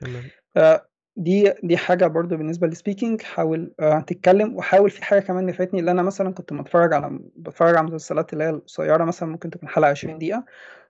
[0.00, 0.24] تمام.
[0.56, 4.56] آه، دي دي حاجة برضو بالنسبة للسبيكينج حاول آه، تتكلم.
[4.56, 8.44] وحاول في حاجة كمان نفعتني اللي أنا مثلا كنت بتفرج على بتفرج على مسلسلات اللي
[8.44, 10.44] هي القصيرة مثلا ممكن تكون حلقة 20 دقيقة.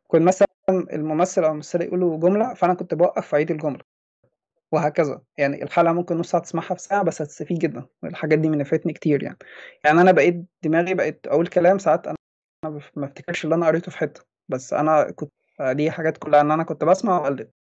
[0.09, 3.81] كنت مثلا الممثل أو الممثلة يقولوا جملة فأنا كنت بوقف واعيد الجملة.
[4.73, 5.23] وهكذا.
[5.39, 7.87] يعني الحلقة ممكن نص ساعة تسمعها في ساعة بس هتستفيد جدا.
[8.05, 9.39] الحاجات دي من نفعتني كتير يعني.
[9.85, 12.17] يعني أنا بقيت دماغي بقيت أقول كلام ساعات أنا
[12.97, 14.23] ما افتكرش اللي أنا قريته في حتة.
[14.49, 15.33] بس أنا كنت
[15.73, 17.51] دي حاجات كلها إن أنا كنت بسمع وأقلد.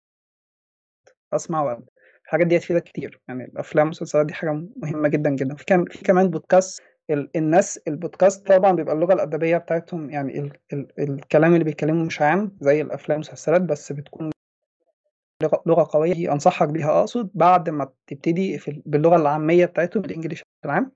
[1.32, 1.90] اسمع وأقلد.
[2.30, 3.20] الحاجات دي هتفيدك كتير.
[3.28, 5.54] يعني الأفلام والمسلسلات دي حاجة مهمة جدا جدا.
[5.54, 7.30] في كان في كمان بودكاست ال...
[7.36, 10.52] الناس البودكاست طبعا بيبقى اللغة الأدبية بتاعتهم يعني ال...
[10.72, 10.86] ال...
[10.98, 14.30] الكلام اللي بيتكلموا مش عام زي الأفلام والمسلسلات بس بتكون
[15.66, 17.00] لغة قوية أنصحك بيها.
[17.00, 20.92] أقصد بعد ما تبتدي في باللغة العامية بتاعتهم الانجليش العام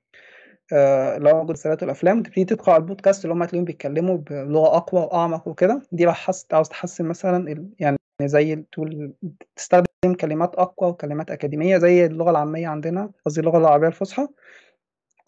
[0.73, 4.77] آه، اللي هو موجود في الأفلام تبتدي تدخل على البودكاست اللي هم هتلاقيهم بيتكلموا بلغة
[4.77, 5.83] أقوى وأعمق وكده.
[5.93, 9.13] دي لو حست عاوز تحسن مثلا يعني زي تقول
[9.57, 14.29] تستخدم كلمات أقوى وكلمات أكاديمية زي اللغة العامية عندنا قصدي اللغة العربية الفصحى.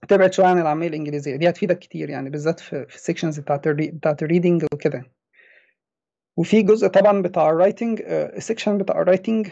[0.08, 3.68] تبعد شوية عن العامية الإنجليزية دي هتفيدك كتير يعني بالذات في, في ال sections بتاعت.
[3.68, 5.04] بتاعت ال reading وكده.
[6.36, 9.48] وفي جزء طبعا بتاع ال writing ال section بتاع ال writing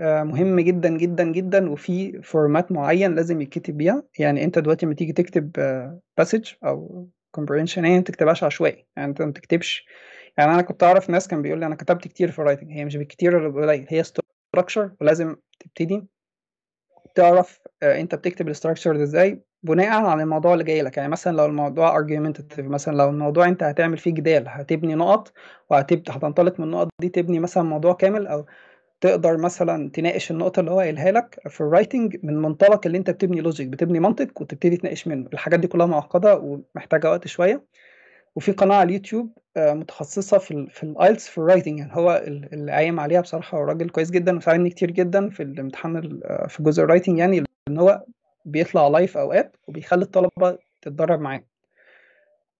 [0.00, 1.70] آه، مهم جدا جدا جدا.
[1.70, 4.02] وفي format معين لازم يتكتب بيها.
[4.18, 5.52] يعني أنت دلوقتي لما تيجي تكتب
[6.18, 7.08] passage أو
[7.40, 8.86] comprehension هي ما تكتبهاش عشوائي.
[8.96, 9.86] يعني أنت ما تكتبش
[10.38, 12.84] يعني أنا كنت أعرف ناس كان بيقول لي أنا كتبت كتير في ال writing هي
[12.84, 16.06] مش بالكتير ولا قليل هي structure ولازم تبتدي
[17.14, 20.96] تعرف آه، أنت بتكتب ال structure ده إزاي بناء على الموضوع اللي جاي لك.
[20.96, 25.32] يعني مثلا لو الموضوع argumentative مثلا لو الموضوع أنت هتعمل فيه جدال هتبني نقط
[25.70, 28.46] وهتبدا هتنطلق من النقط دي تبني مثلا موضوع كامل أو
[29.00, 33.10] تقدر مثلا تناقش النقطة اللي هو قايلها لك في ال writing من منطلق اللي أنت
[33.10, 35.28] بتبني logic بتبني منطق وتبتدي تناقش منه.
[35.32, 37.64] الحاجات دي كلها معقدة ومحتاجة وقت شوية.
[38.36, 42.22] وفي قناة على اليوتيوب متخصصة في ال في ال IELTS في ال writing يعني هو
[42.26, 46.62] اللي قايم عليها بصراحة هو راجل كويس جدا وساعدني كتير جدا في الامتحان آه، في
[46.62, 48.04] جزء ال writing يعني إن هو
[48.44, 51.44] بيطلع live أوقات وبيخلي الطلبة تتدرب معاه.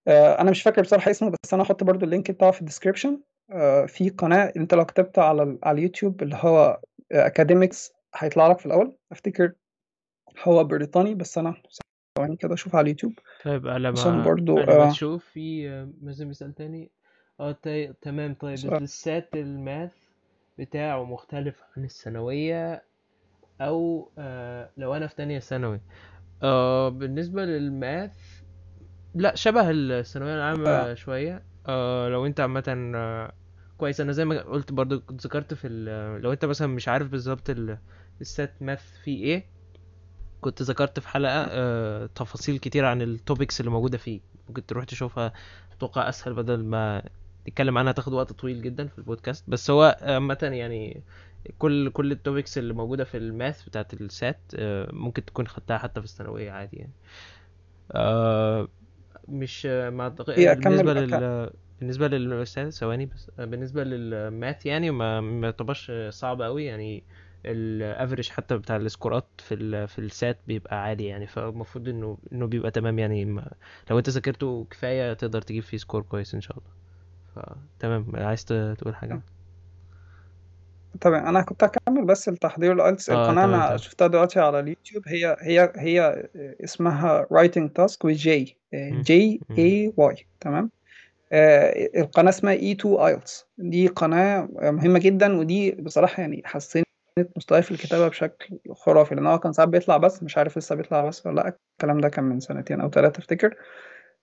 [0.08, 2.65] آه، أنا مش فاكر بصراحة اسمه بس أنا هحط برضو ال link بتاعه في ال
[2.65, 3.20] description
[3.52, 6.80] آه، في قناة أنت لو كتبت على على اليوتيوب اللي هو
[7.12, 8.96] academics هيطلع لك في الأول.
[9.12, 9.52] أفتكر
[10.44, 11.54] هو بريطاني بس أنا
[12.18, 13.12] ثواني كده أشوف على اليوتيوب.
[13.44, 14.90] طيب على عشان ما برضو على ما آه.
[14.90, 16.90] تشوف في آه، مثلا مثال تاني.
[17.40, 18.74] آه طي- تمام طيب.
[18.74, 19.92] السات الماث
[20.58, 22.82] بتاعه مختلف عن الثانوية
[23.60, 25.80] أو آه لو أنا في تانية ثانوي.
[26.42, 28.16] آه بالنسبة للماث
[29.14, 30.94] لا شبه الثانوية العامة آه.
[30.94, 31.42] شوية.
[31.66, 33.32] آه لو أنت عامة آه،
[33.78, 34.00] كويس.
[34.00, 37.78] أنا زي ما قلت برضو ذكرت في ال- لو أنت مثلا مش عارف بالظبط ال-
[38.20, 39.57] ال SAT math فيه إيه
[40.40, 44.20] كنت ذكرت في حلقة آه تفاصيل كتير عن ال topics اللي موجودة فيه.
[44.48, 45.32] ممكن تروح تشوفها
[45.76, 47.02] أتوقع أسهل بدل ما
[47.48, 49.44] نتكلم عنها تاخد وقت طويل جدا في البودكاست.
[49.48, 51.02] بس هو عامة يعني
[51.58, 55.48] كل كل ال topics اللي موجودة في ال math بتاعت ال SAT آه ممكن تكون
[55.48, 56.92] خدتها حتى في الثانوية عادي يعني.
[57.92, 58.68] آه
[59.28, 59.66] مش
[60.38, 61.22] إيه بالنسبة أكمل أك...
[61.22, 65.50] لل بالنسبة للأستاذ ثواني بس بالنسبة لل math يعني ما ما
[66.10, 67.02] صعب قوي يعني.
[67.46, 71.26] ال average حتى بتاع ال score ات في ال في ال SAT بيبقى عالي يعني.
[71.26, 73.24] فالمفروض إنه إنه بيبقى تمام يعني.
[73.90, 76.70] لو أنت ذاكرته كفاية تقدر تجيب فيه score كويس إن شاء الله.
[77.34, 79.20] فتمام عايز تقول حاجة؟
[81.00, 83.60] طبعا أنا كنت هكمل بس التحضير ال IELTS آه القناة تمام.
[83.60, 85.08] أنا شفتها دلوقتي على اليوتيوب.
[85.08, 86.28] هي هي هي
[86.64, 88.52] اسمها writing task with J.
[88.72, 89.02] مم.
[89.50, 90.22] A Y.
[90.40, 90.70] تمام؟
[91.32, 96.87] آه، القناة اسمها E2 IELTS دي قناة مهمة جدا ودي بصراحة يعني حسنت
[97.36, 101.06] مستواي في الكتابة بشكل خرافي لأن هو كان ساعات بيطلع بس مش عارف لسه بيطلع
[101.08, 103.54] بس ولا لأ الكلام ده كان من سنتين أو ثلاثة أفتكر.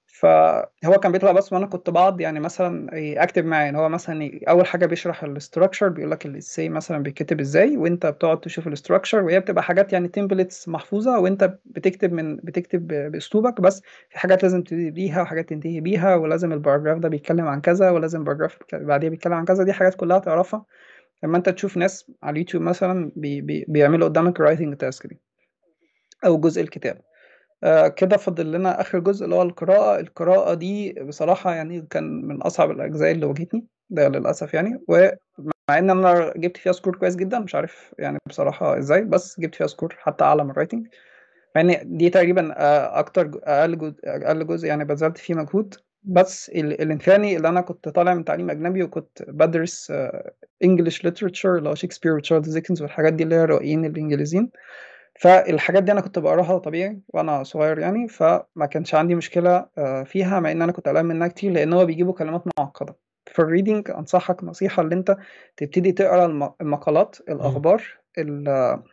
[0.08, 2.90] فهو كان بيطلع بس وأنا كنت بقعد يعني مثلا
[3.24, 7.40] اكتب معاه هو مثلا أول حاجة بيشرح ال structure بيقول لك ال essay مثلا بيتكتب
[7.40, 12.36] إزاي وأنت بتقعد تشوف ال structure وهي بتبقى حاجات يعني templates محفوظة وأنت بتكتب من
[12.38, 16.98] بتكتب ب- بأسلوبك بس في حاجات لازم تبتدي بيها وحاجات تنتهي بيها ولازم ال paragraph
[17.00, 20.66] ده بيتكلم عن كذا ولازم ال paragraph بعديه بيتكلم عن كذا دي حاجات كلها تعرفها.
[21.26, 25.20] لما انت تشوف ناس على اليوتيوب مثلا بي بي بيعملوا قدامك writing task دي
[26.26, 27.02] أو جزء الكتاب
[27.64, 30.00] آه كده فاضل لنا آخر جزء اللي هو القراءة.
[30.00, 34.80] القراءة دي بصراحة يعني كان من أصعب الأجزاء اللي واجهتني ده للأسف يعني.
[34.88, 39.56] ومع إن أنا جبت فيها score كويس جدا مش عارف يعني بصراحة إزاي بس جبت
[39.56, 40.88] فيها score حتى أعلى من ال writing
[41.56, 45.76] مع إن دي تقريبا آه، أكتر أقل جزء أقل جزء يعني بذلت فيه مجهود.
[46.08, 49.94] بس اللي نفعني اللي أنا كنت طالع من تعليم أجنبي وكنت بدرس
[50.64, 54.52] English literature اللي هو شكسبير وتشارلز ديكنز والحاجات دي اللي هي الروائيين الإنجليزيين.
[55.20, 60.40] فالحاجات دي أنا كنت بقراها طبيعي وأنا صغير يعني فما كانش عندي مشكلة آه، فيها
[60.40, 62.96] مع إن أنا كنت قلقان منها كتير لأن هو بيجيبوا كلمات معقدة.
[63.26, 65.18] في ال reading أنصحك نصيحة اللي أنت
[65.58, 67.18] تبتدي تقرأ الم- المقالات.
[67.30, 67.84] الأخبار
[68.18, 68.84] ال-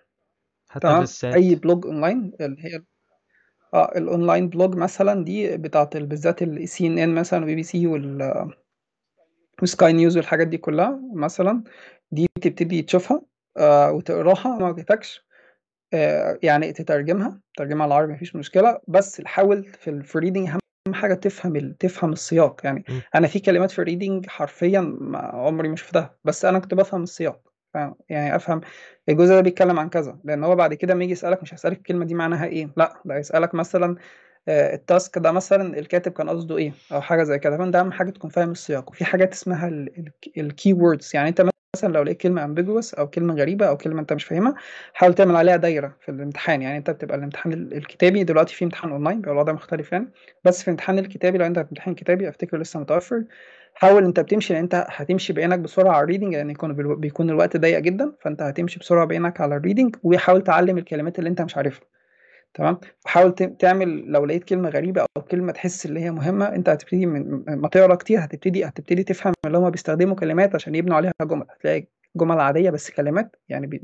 [0.68, 2.82] حتى تمام؟ أي blog online اللي هي
[3.74, 7.86] آه ال online blog مثلا دي بتاعت ال- بالذات ال CNN مثلا وبي بي سي
[7.86, 8.22] وال
[9.62, 11.62] و Sky News والحاجات دي كلها مثلا
[12.10, 13.22] دي تبتدي تشوفها
[13.56, 15.26] آه وتقراها ما واجهتكش
[15.92, 21.56] آه يعني تترجمها ترجمها العربي مفيش مشكلة بس حاول في ال reading أهم حاجة تفهم
[21.56, 21.78] ال...
[21.78, 23.00] تفهم السياق يعني مم.
[23.14, 27.02] أنا في كلمات في ال reading حرفيا ما عمري ما شفتها بس أنا كنت بفهم
[27.02, 27.51] السياق
[28.08, 28.60] يعني أفهم
[29.08, 32.04] الجزء ده بيتكلم عن كذا لأن هو بعد كده لما يجي يسألك مش هيسألك الكلمة
[32.04, 33.96] دي معناها إيه لأ ده هيسألك مثلا
[34.48, 37.58] آه، ال task ده مثلا الكاتب كان قصده إيه أو حاجة زي كده.
[37.58, 39.68] فأنت اهم حاجة تكون فاهم السياق وفي حاجات اسمها
[40.38, 44.00] ال key words يعني أنت مثلا لو لقيت كلمة ambiguous أو كلمة غريبة أو كلمة
[44.00, 44.54] أنت مش فاهمها
[44.94, 46.62] حاول تعمل عليها دايرة في الامتحان.
[46.62, 50.08] يعني أنت بتبقى الامتحان ال- الكتابي دلوقتي في امتحان اونلاين بيبقى الوضع مختلف يعني.
[50.44, 53.24] بس في الامتحان الكتابي لو أنت هتمتحن كتابي افتكر لسه متوفر.
[53.74, 57.30] حاول أنت بتمشي لأن أنت هتمشي بعينك بسرعة على ال reading لأن يكون بالو- بيكون
[57.30, 61.42] الوقت ضيق جدا فأنت هتمشي بسرعة بعينك على ال reading وحاول تعلم الكلمات اللي أنت
[61.42, 61.82] مش عارفها.
[62.54, 67.06] تمام؟ حاول تعمل لو لقيت كلمة غريبة أو كلمة تحس اللي هي مهمة أنت هتبتدي
[67.06, 71.46] من ما تقرا كتير هتبتدي هتبتدي تفهم اللي هما بيستخدموا كلمات عشان يبنوا عليها جمل.
[71.50, 71.86] هتلاقي
[72.16, 73.80] جمل عادية بس كلمات يعني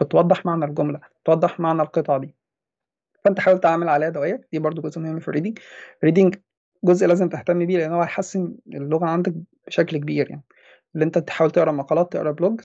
[0.00, 2.34] بتوضح معنى الجملة بتوضح معنى القطعة دي.
[3.24, 5.58] فأنت حاول تعمل عليها دوائر دي برضو جزء مهم في ال reading
[6.02, 6.34] ال reading
[6.84, 9.34] جزء لازم تهتم بيه لأن هو هيحسن اللغة عندك
[9.66, 10.42] بشكل كبير يعني.
[10.94, 12.60] اللي أنت تحاول تقرأ مقالات تقرأ blog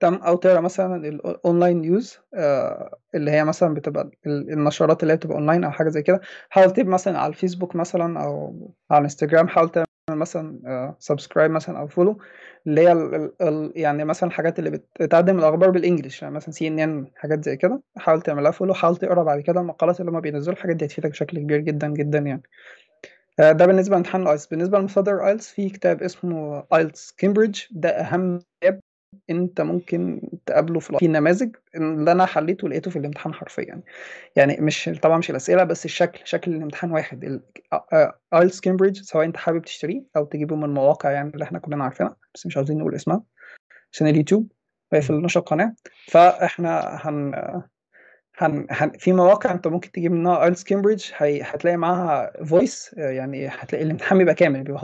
[0.00, 2.18] تمام أو تقرأ مثلا ال online news
[3.14, 6.20] اللي هي مثلا بتبقى ال- النشرات اللي هي بتبقى اونلاين أو حاجة زي كده.
[6.50, 8.54] حاول تبقى مثلا على الفيسبوك مثلا أو
[8.90, 12.18] على الإنستجرام حاول تعمل مثلا subscribe مثلا أو follow
[12.66, 16.34] اللي هي ال ال ال يعني مثلا الحاجات اللي بت- بتقدم الأخبار بال English يعني
[16.34, 17.82] مثلا CNN حاجات زي كده.
[17.96, 21.38] حاول تعملها follow حاول تقرأ بعد كده المقالات اللي هم بينزلوا الحاجات دي هتفيدك بشكل
[21.38, 22.42] كبير جدا جدا يعني.
[23.40, 27.88] آه، ده بالنسبة لامتحان ال IELTS بالنسبة لمصادر IELTS في كتاب اسمه IELTS Cambridge ده
[27.90, 28.80] أهم كتاب
[29.30, 33.82] انت ممكن تقابله في في النماذج اللي أنا حليته لقيته في الامتحان حرفيا.
[34.36, 37.40] يعني مش طبعا مش الأسئلة بس الشكل شكل الامتحان واحد.
[38.34, 42.16] IELTS Cambridge سواء أنت حابب تشتريه أو تجيبه من مواقع يعني اللي إحنا كلنا عارفينها
[42.34, 43.22] بس مش عاوزين نقول اسمها.
[43.92, 44.52] عشان اليوتيوب
[44.92, 45.00] مم.
[45.10, 45.74] نشر القناه
[46.08, 47.34] فإحنا هن
[48.38, 48.66] هن...
[48.70, 48.90] هن...
[48.90, 51.42] في مواقع أنت ممكن تجيب منها IELTS Cambridge هي...
[51.42, 54.82] هتلاقي معاها voice يعني هتلاقي الامتحان بيبقى كامل بيبقى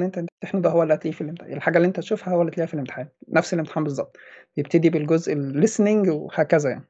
[0.00, 1.52] اللي انت بتمتحنه ده هو اللي هتلاقيه في الامتحان.
[1.52, 3.08] الحاجة اللي انت تشوفها هو اللي تلاقيها في الامتحان.
[3.28, 4.16] نفس الامتحان بالظبط.
[4.56, 6.84] بيبتدي بالجزء ال listening وهكذا يعني.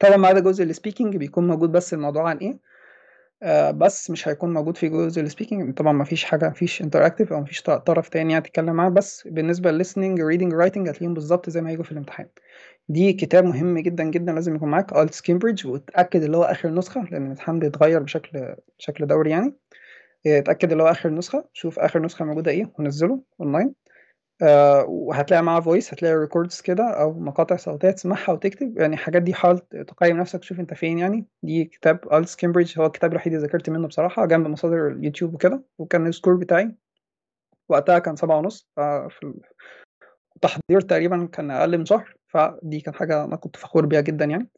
[0.00, 2.58] طبعا ما عدا جزء ال speaking بيكون موجود بس الموضوع عن إيه؟
[3.42, 6.82] آه بس مش هيكون موجود في جزء ال speaking طبعا ما فيش حاجة ما فيش
[6.82, 8.88] interactive أو ما فيش طرف تاني يعني تتكلم معاه.
[8.88, 12.26] بس بالنسبة لل listening reading writing هتلاقيهم بالظبط زي ما هيجوا في الامتحان.
[12.88, 14.92] دي كتاب مهم جدا جدا لازم يكون معاك.
[14.92, 19.54] IELTS Cambridge وتاكد اللي هو آخر نسخة لأن الامتحان بيتغير بشكل بشكل دوري يعني.
[20.26, 23.74] اتأكد اللي هو آخر نسخة شوف آخر نسخة موجودة إيه ونزله أونلاين.
[24.42, 28.78] آه وهتلاقي معاه voice هتلاقي records كده أو مقاطع صوتية تسمعها وتكتب.
[28.78, 31.26] يعني الحاجات دي حاول تقيم نفسك تشوف أنت فين يعني.
[31.42, 35.62] دي كتاب IELTS Cambridge هو الكتاب الوحيد اللي ذاكرت منه بصراحة جنب مصادر اليوتيوب وكده
[35.78, 36.74] وكان ال score بتاعي.
[37.68, 39.34] وقتها كان سبعة ونص ففي
[40.36, 44.48] التحضير تقريبا كان أقل من شهر فدي كانت حاجة أنا كنت فخور بيها جدا يعني.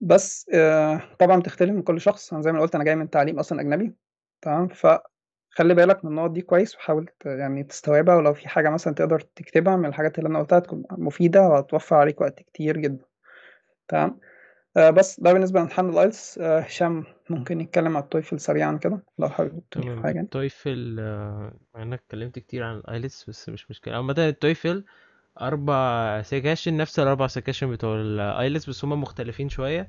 [0.00, 3.38] بس آه طبعا بتختلف من كل شخص أنا زي ما قلت أنا جاي من تعليم
[3.38, 3.94] أصلا أجنبي.
[4.42, 8.94] تمام؟ فخلي بالك من النقط دي كويس وحاول ت- يعني تستوعبها ولو في حاجة مثلا
[8.94, 13.04] تقدر تكتبها من الحاجات اللي أنا قلتها تكون مفيدة وهتوفر عليك وقت كتير جدا.
[13.88, 14.20] تمام؟
[14.76, 16.38] آه بس ده بالنسبة لامتحان ال IELTS.
[16.38, 20.02] آه هشام ممكن يتكلم على ال TOEFL سريعا كده لو حابب تضيف تمام.
[20.02, 20.14] حاجة.
[20.14, 20.24] يعني.
[20.24, 23.94] ال TOEFL آه، مع إنك اتكلمت كتير عن ال IELTS بس مش مشكلة.
[23.96, 24.84] عامة ال TOEFL
[25.40, 29.88] أربع سكاشن نفس الأربع سكاشن بتوع ال IELTS بس هما مختلفين شوية.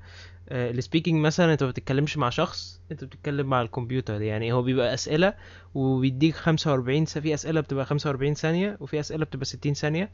[0.51, 4.21] ال speaking مثلا أنت ما بتتكلمش مع شخص أنت بتتكلم مع الكمبيوتر.
[4.21, 5.33] يعني هو بيبقى أسئلة
[5.75, 10.09] وبيديك 45 س- في أسئلة بتبقى 45 ثانية وفي أسئلة بتبقى 60 ثانية.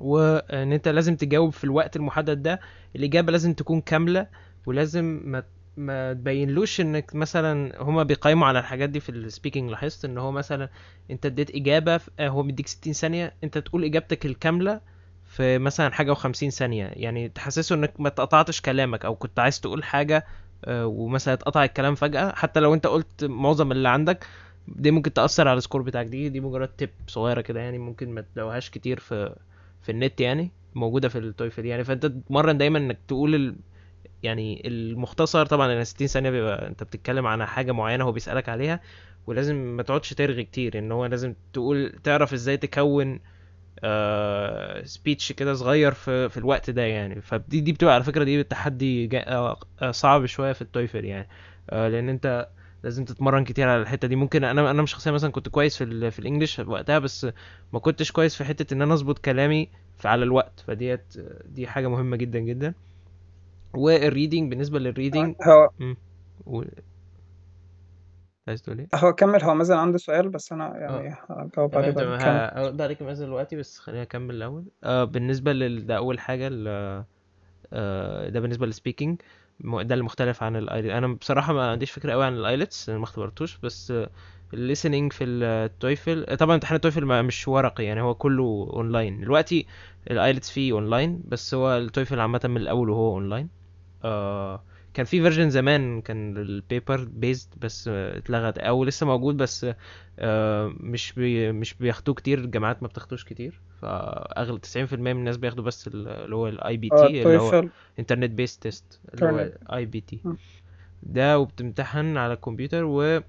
[0.00, 2.60] وان أنت لازم تجاوب في الوقت المحدد ده.
[2.96, 4.26] الإجابة لازم تكون كاملة
[4.66, 5.42] ولازم ما
[5.76, 10.32] ما تبينلوش إنك مثلا هما بيقيموا على الحاجات دي في ال speaking لاحظت إن هو
[10.32, 10.68] مثلا
[11.10, 14.80] أنت اديت إجابة آه، هو مديك 60 ثانية أنت تقول إجابتك الكاملة
[15.24, 16.84] في مثلا حاجة و50 ثانية.
[16.86, 20.26] يعني تحسسه إنك ما تقطعتش كلامك أو كنت عايز تقول حاجة
[20.64, 22.32] آه، ومثلا اتقطع الكلام فجأة.
[22.36, 24.26] حتى لو أنت قلت معظم اللي عندك
[24.68, 26.06] دي ممكن تأثر على ال score بتاعك.
[26.06, 29.34] دي دي مجرد tip صغيرة كده يعني ممكن ما تلاقوهاش كتير في
[29.82, 31.84] في النت يعني موجودة في ال TOEFL يعني.
[31.84, 33.56] فأنت تتمرن دايما إنك تقول.
[34.22, 38.80] يعني المختصر طبعا إن 60 ثانية بيبقى أنت بتتكلم عن حاجة معينة هو بيسألك عليها
[39.26, 43.20] ولازم ما تقعدش ترغي كتير إن هو لازم تقول تعرف إزاي تكون
[43.84, 47.20] آه speech كده صغير في في الوقت ده يعني.
[47.20, 49.26] فدي دي بتبقى على فكرة دي تحدي جا...
[49.28, 51.28] آه آه، صعب شوية في ال TOEFL يعني.
[51.70, 52.48] آه لأن أنت
[52.84, 54.16] لازم تتمرن كتير على الحتة دي.
[54.16, 56.10] ممكن أنا أنا شخصيا مثلا كنت كويس في ال...
[56.12, 57.26] في ال English وقتها بس
[57.72, 59.68] ما كنتش كويس في حتة إن أنا أظبط كلامي
[60.04, 60.60] على الوقت.
[60.66, 62.74] فديت دي حاجة مهمة جدا جدا.
[63.74, 65.96] وال reading بالنسبة لل reading هو امم
[66.46, 66.62] و...
[68.48, 69.42] عايز تقول إيه؟ هو كمل.
[69.42, 72.50] هو مازن عنده سؤال بس أنا يعني هجاوب عليه كمل.
[72.64, 74.64] هرد عليك مثلا دلوقتي بس خلينا اكمل الأول.
[74.84, 76.68] آه بالنسبة لل ده أول حاجة ال...
[77.72, 79.20] آه ده بالنسبة لل speaking
[79.60, 83.04] ده المختلف عن ال IELTS أنا بصراحة ما عنديش فكرة قوي عن ال IELTS ما
[83.04, 83.92] اختبرتوش بس
[84.54, 89.20] ال listening في ال TOEFL طبعا امتحان ال TOEFL مش ورقي يعني هو كله اونلاين
[89.20, 89.66] دلوقتي
[90.10, 93.59] ال IELTS فيه اونلاين بس هو ال TOEFL عامة من الأول وهو اونلاين
[94.04, 94.62] آه
[94.94, 99.66] كان في version زمان كان ال paper based بس آه، اتلغت أو لسه موجود بس
[100.18, 105.64] آه مش بي مش بياخدوه كتير الجامعات ما بتاخدوش كتير فاغلب 90% من الناس بياخدوا
[105.64, 107.56] بس ال- اللي هو ال iBT اللي هو
[107.98, 109.38] internet based test اللي هو
[109.72, 110.20] iBT.
[111.02, 113.20] ده وبتمتحن على الكمبيوتر و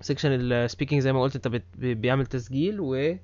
[0.00, 3.16] section ال speaking زي ما قلت انت بيعمل تسجيل و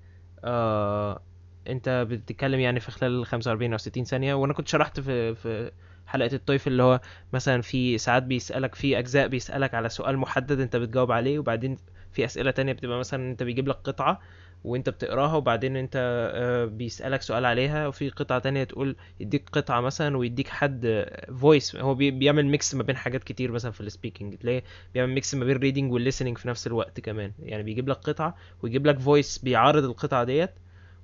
[0.44, 1.22] آه...
[1.68, 5.70] انت بتتكلم يعني في خلال 45 أو 60 ثانية وأنا كنت شرحت في في
[6.07, 7.00] حلقة التويفل اللي هو
[7.33, 11.76] مثلا في ساعات بيسألك في أجزاء بيسألك على سؤال محدد انت بتجاوب عليه وبعدين
[12.12, 14.20] في أسئلة تانية بتبقى مثلا انت بيجيب لك قطعة
[14.64, 15.92] وانت بتقراها وبعدين انت
[16.35, 21.07] آه، بيسألك سؤال عليها وفي قطعة تانية تقول يديك قطعة مثلا ويديك حد
[21.40, 24.62] voice هو بي- بيعمل mix ما بين حاجات كتير مثلا في ال speaking تلاقي
[24.94, 28.35] بيعمل mix ما بين reading وال listening في نفس الوقت كمان يعني بيجيب لك قطعة
[28.62, 30.50] ويجيب لك voice بيعارض القطعة ديت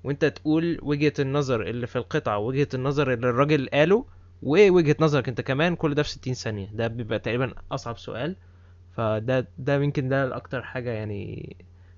[0.04, 4.06] وانت تقول وجهة النظر اللي في القطعة ووجهة النظر اللي الراجل قاله
[4.42, 6.68] ووجهة نظرك انت كمان كل ده في 60 ثانية.
[6.72, 8.36] ده بيبقى تقريبا أصعب سؤال.
[8.92, 11.56] فده ده يمكن ده الاكتر حاجة يعني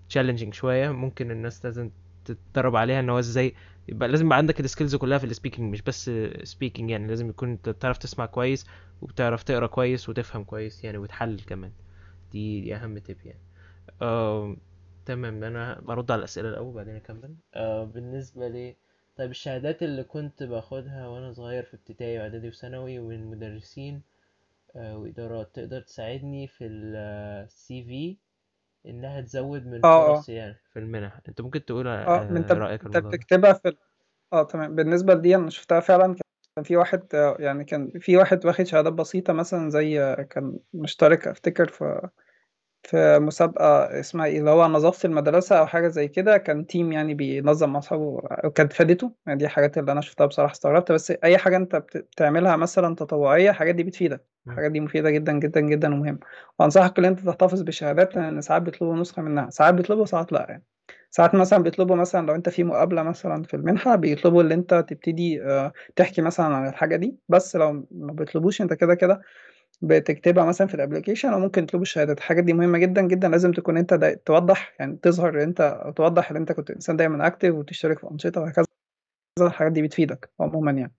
[0.09, 0.91] challenging شوية.
[0.91, 1.91] ممكن الناس لازم
[2.25, 3.55] تتدرب عليها إن هو إزاي
[3.89, 6.11] يبقى لازم يبقى عندك ال skills كلها في ال speaking مش بس
[6.43, 7.07] speaking يعني.
[7.09, 8.67] لازم يكون أنت بتعرف تسمع كويس
[9.03, 11.73] وبتعرف تقرأ كويس وتفهم كويس يعني وتحلل كمان.
[12.33, 13.41] دي دي أهم تip يعني.
[15.07, 17.35] تمام أنا برد على الأسئلة الأول بعدين أكمل.
[17.55, 18.77] آه، بالنسبة لي
[19.17, 24.03] طيب الشهادات اللي كنت باخدها وأنا صغير في ابتدائي وإعدادي وثانوي من مدرسين
[24.77, 28.17] آه، وإدارات تقدر تساعدني في السي في
[28.91, 30.15] إنها تزود من آه آه.
[30.15, 33.69] فرصي يعني في المنح؟ أنت ممكن تقول آه آه، أنت رأيك في أنت بتكتبها في
[33.69, 33.79] ال-
[34.33, 34.75] آه تمام.
[34.75, 36.17] بالنسبة لدي أنا شفتها فعلا
[36.57, 40.59] كان في واحد آه، يعني كان في واحد واخد شهادات بسيطة مثلا زي آه، كان
[40.75, 42.09] مشترك أفتكر في
[42.87, 46.37] في مسابقة اسمها إيه اللي هو نظافة المدرسة أو حاجة زي كده.
[46.39, 48.03] كان تيم يعني بينظم مع أصحابه
[48.45, 49.13] وكانت فادته.
[49.27, 50.93] يعني دي الحاجات اللي أنا شفتها بصراحة استغربت.
[50.93, 54.27] بس أي حاجة أنت بت- بتعملها مثلا تطوعية الحاجات دي بتفيدك.
[54.47, 56.19] الحاجات دي مفيدة جدا جدا جدا ومهمة.
[56.59, 59.51] وأنصحك إن أنت تحتفظ بشهادات لأن ساعات بيطلبوا نسخة منها.
[59.51, 60.47] ساعات بيطلبوا ساعات لأ.
[60.49, 60.65] يعني
[61.11, 65.43] ساعات مثلا بيطلبوا مثلا لو أنت في مقابلة مثلا في المنحة بيطلبوا ان أنت تبتدي
[65.43, 67.19] آه، تحكي مثلا عن الحاجة دي.
[67.29, 69.23] بس لو ما بيطلبوش أنت كده كده
[69.81, 72.19] بتكتبها مثلا في ال application أو ممكن تطلب الشهادات.
[72.19, 73.95] الحاجات دي مهمة جدا جدا لازم تكون أنت
[74.27, 78.41] توضح يعني تظهر أنت أو توضح إن أنت كنت إنسان دايما active وتشترك في أنشطة
[78.41, 78.67] وهكذا.
[79.41, 80.95] الحاجات دي بتفيدك عموما يعني.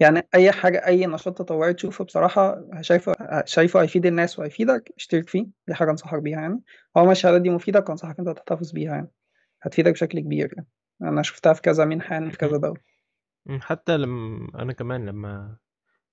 [0.00, 3.14] يعني أي حاجة أي نشاط تطوعي تشوفه بصراحة شايفه
[3.44, 5.46] شايفه هيفيد الناس وهيفيدك اشترك فيه.
[5.68, 6.60] دي حاجة أنصحك بيها يعني.
[6.96, 9.08] هو ما الشهادات دي مفيدة أنصحك أنت تحتفظ بيها يعني.
[9.62, 10.68] هتفيدك بشكل كبير يعني.
[11.02, 12.56] أنا شفتها في كذا منحة يعني في كذا.
[12.56, 12.80] دولة.
[13.60, 15.56] حتى لما أنا كمان لما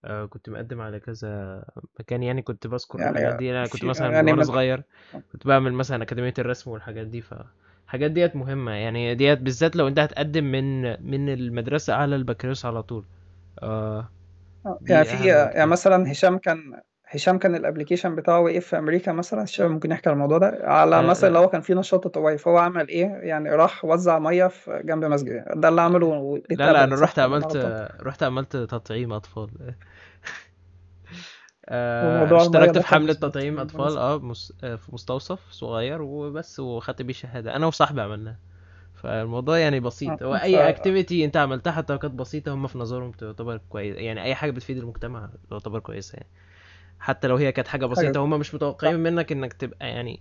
[0.08, 1.64] آه، كنت مقدم على كذا
[2.00, 3.52] مكان يعني كنت بذكر الحاجات يعني دي.
[3.52, 4.84] أنا كنت مثلا يعني وأنا صغير
[5.32, 8.72] كنت بعمل مثلا أكاديمية الرسم والحاجات دي فالحاجات ديت مهمة.
[8.72, 13.04] يعني ديت بالذات لو أنت هتقدم من من المدرسة على البكالوريوس على طول.
[13.60, 14.10] آه
[14.66, 19.44] آه، يعني في يعني مثلا هشام كان هشام كان الابليكيشن بتاعه وقف في أمريكا مثلا
[19.44, 22.04] هشام ممكن يحكي عن الموضوع ده؟ على آه مثلا لو لا هو كان في نشاط
[22.04, 25.46] تطوعي فهو عمل إيه؟ يعني راح وزع مية في جنب مسجد.
[25.56, 29.50] ده اللي عمله لا لا أنا اتقبلت رحت أنا عملت رحت عملت تطعيم أطفال.
[31.70, 34.74] آه اشتركت في حملة تطعيم أطفال بالمناسبة آه.
[34.74, 37.56] آه، في مستوصف صغير وبس وخدت بيه شهادة.
[37.56, 38.38] أنا وصاحبي عملناه.
[38.94, 40.24] فالموضوع يعني بسيط.
[40.24, 43.96] هو آه، اي اكتيفيتي أنت عملتها حتى لو كانت بسيطة هم في نظرهم تعتبر كويس
[43.96, 46.30] يعني أي حاجة بتفيد المجتمع تعتبر كويسة يعني.
[47.00, 50.20] حتى لو هي كانت حاجة حاجة بسيطة هما مش متوقعين منك إنك تبقى يعني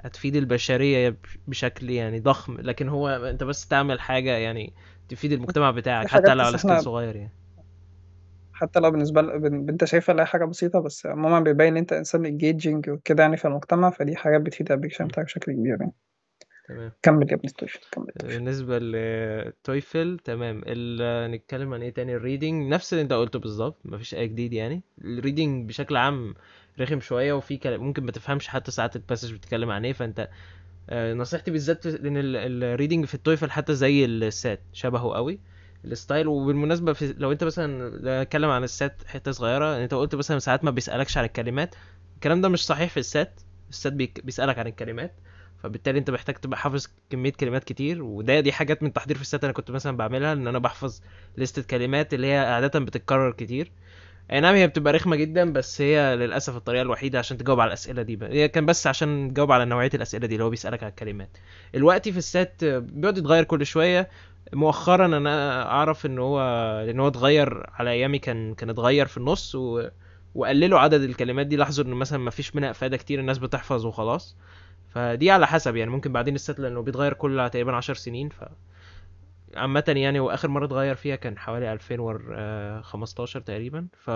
[0.00, 2.60] هتفيد البشرية بشكل يعني ضخم.
[2.60, 4.72] لكن هو أنت بس تعمل حاجة يعني
[5.08, 7.32] تفيد المجتمع بتاعك حتى لو على scale صغير يعني.
[8.52, 9.30] حتى لو بالنسبة ل...
[9.70, 13.44] أنت شايفها لا حاجة بسيطة بس عموما بيبين إن أنت إنسان engaging وكده يعني في
[13.44, 15.06] المجتمع فدي حاجات بتفيد ال application.
[15.06, 15.92] بتاعك بشكل كبير يعني.
[16.68, 16.92] تمام.
[17.02, 20.62] كمل يا ابن ستوشن كمل يا ستوشن بالنسبة للتويفل تمام.
[20.66, 21.30] ال...
[21.30, 24.82] نتكلم عن إيه تاني؟ ال reading نفس اللي أنت قلته بالظبط مفيش أي جديد يعني.
[25.04, 26.34] ال reading بشكل عام
[26.80, 30.28] رخم شوية وفي كلام ممكن ما تفهمش حتى ساعات ال passage بتتكلم عن إيه فأنت
[30.90, 35.40] آه، نصيحتي بالذات لأن ال reading في التويفل حتى زي السات شبهه قوي
[35.84, 36.28] ال style.
[36.28, 40.70] وبالمناسبة في لو أنت مثلا اتكلم عن السات حتة صغيرة أنت قلت مثلا ساعات ما
[40.70, 41.74] بيسألكش عن الكلمات
[42.14, 43.40] الكلام ده مش صحيح في السات.
[43.70, 45.14] السات بيسألك عن الكلمات.
[45.62, 49.44] فبالتالي انت محتاج تبقى حافظ كمية كلمات كتير وده دي حاجات من تحضير في السات
[49.44, 51.00] أنا كنت مثلا بعملها إن أنا بحفظ
[51.36, 53.72] لستة كلمات اللي هي عادة بتتكرر كتير.
[54.32, 58.02] أي نعم هي بتبقى رخمة جدا بس هي للأسف الطريقة الوحيدة عشان تجاوب على الأسئلة
[58.02, 58.18] دي.
[58.22, 61.36] هي كان بس عشان تجاوب على نوعية الأسئلة دي اللي هو بيسألك على الكلمات.
[61.74, 64.08] الوقت في السات بيقعد يتغير كل شوية.
[64.52, 66.40] مؤخرا أنا أعرف إن هو
[66.86, 69.88] لأن هو اتغير على أيامي كان كان اتغير في النص و...
[70.34, 71.56] وقللوا عدد الكلمات دي.
[71.56, 74.36] لاحظوا إن مثلا ما فيش منها إفادة كتير الناس بتحفظ وخلاص.
[74.94, 78.44] فدي على حسب يعني ممكن بعدين الست لأنه بيتغير كل تقريبا عشر سنين ف
[79.56, 84.10] عامة يعني وآخر مرة اتغير فيها كان حوالي 2015 تقريبا ف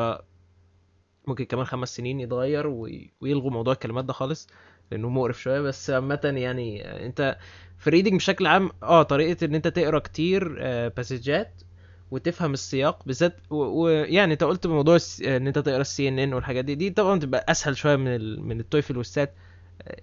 [1.29, 4.49] ممكن كمان خمس سنين يتغير وي- ويلغوا موضوع الكلمات ده خالص
[4.91, 7.39] لأنه مقرف شوية بس عامة يعني أنت
[7.79, 11.63] في ال reading بشكل عام آه طريقة إن أنت تقرأ كتير آه، passage ات
[12.11, 16.75] وتفهم السياق بالذات ويعني أنت قلت موضوع الس- إن أنت تقرأ ال CNN والحاجات دي
[16.75, 18.43] دي طبعا تبقى أسهل شوية من ال...
[18.43, 19.46] من التويفل والسات آه،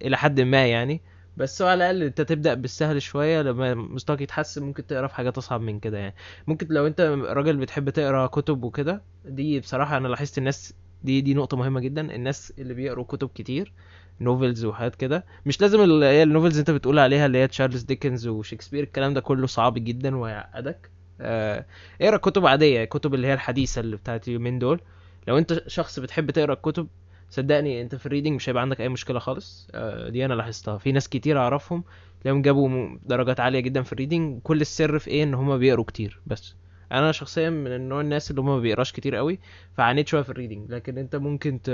[0.02, 1.00] إلى حد ما يعني.
[1.36, 5.60] بس على الأقل أنت تبدأ بالسهل شوية لما مستواك يتحسن ممكن تقرأ في حاجات اصعب
[5.60, 6.14] من كده يعني.
[6.46, 11.34] ممكن لو أنت راجل بتحب تقرأ كتب وكده دي بصراحة أنا لاحظت الناس دي دي
[11.34, 12.14] نقطة مهمة جدا.
[12.14, 13.72] الناس اللي بيقروا كتب كتير
[14.20, 15.24] novels وحاجات كده.
[15.46, 19.14] مش لازم اللي هي ال novels أنت بتقول عليها اللي هي تشارلز ديكنز وشكسبير الكلام
[19.14, 20.90] ده كله صعب جدا ويعقدك.
[21.20, 21.66] آه،
[22.00, 24.80] اقرأ كتب عادية كتب اللي هي الحديثة اللي بتاعت اليومين دول.
[25.28, 26.88] لو أنت شخص بتحب تقرأ الكتب
[27.34, 29.68] صدقني انت في ال reading مش هيبقى عندك اي مشكلة خالص.
[29.74, 30.78] آه، دي أنا لاحظتها.
[30.78, 31.84] في ناس كتير اعرفهم
[32.20, 34.40] تلاقيهم جابوا درجات عالية جدا في ال reading.
[34.42, 36.54] كل السر في إيه؟ ان هما بيقروا كتير بس.
[36.92, 39.38] أنا شخصيا من النوع الناس اللي هما ما بيقراش كتير قوي
[39.76, 40.70] فعانيت شوية في ال reading.
[40.70, 41.70] لكن انت ممكن ت...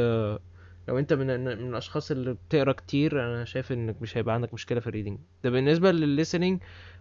[0.89, 4.81] لو انت من من الأشخاص اللي بتقرا كتير أنا شايف انك مش هيبقى عندك مشكلة
[4.81, 5.18] في ال reading.
[5.45, 6.61] ده بالنسبة للل listening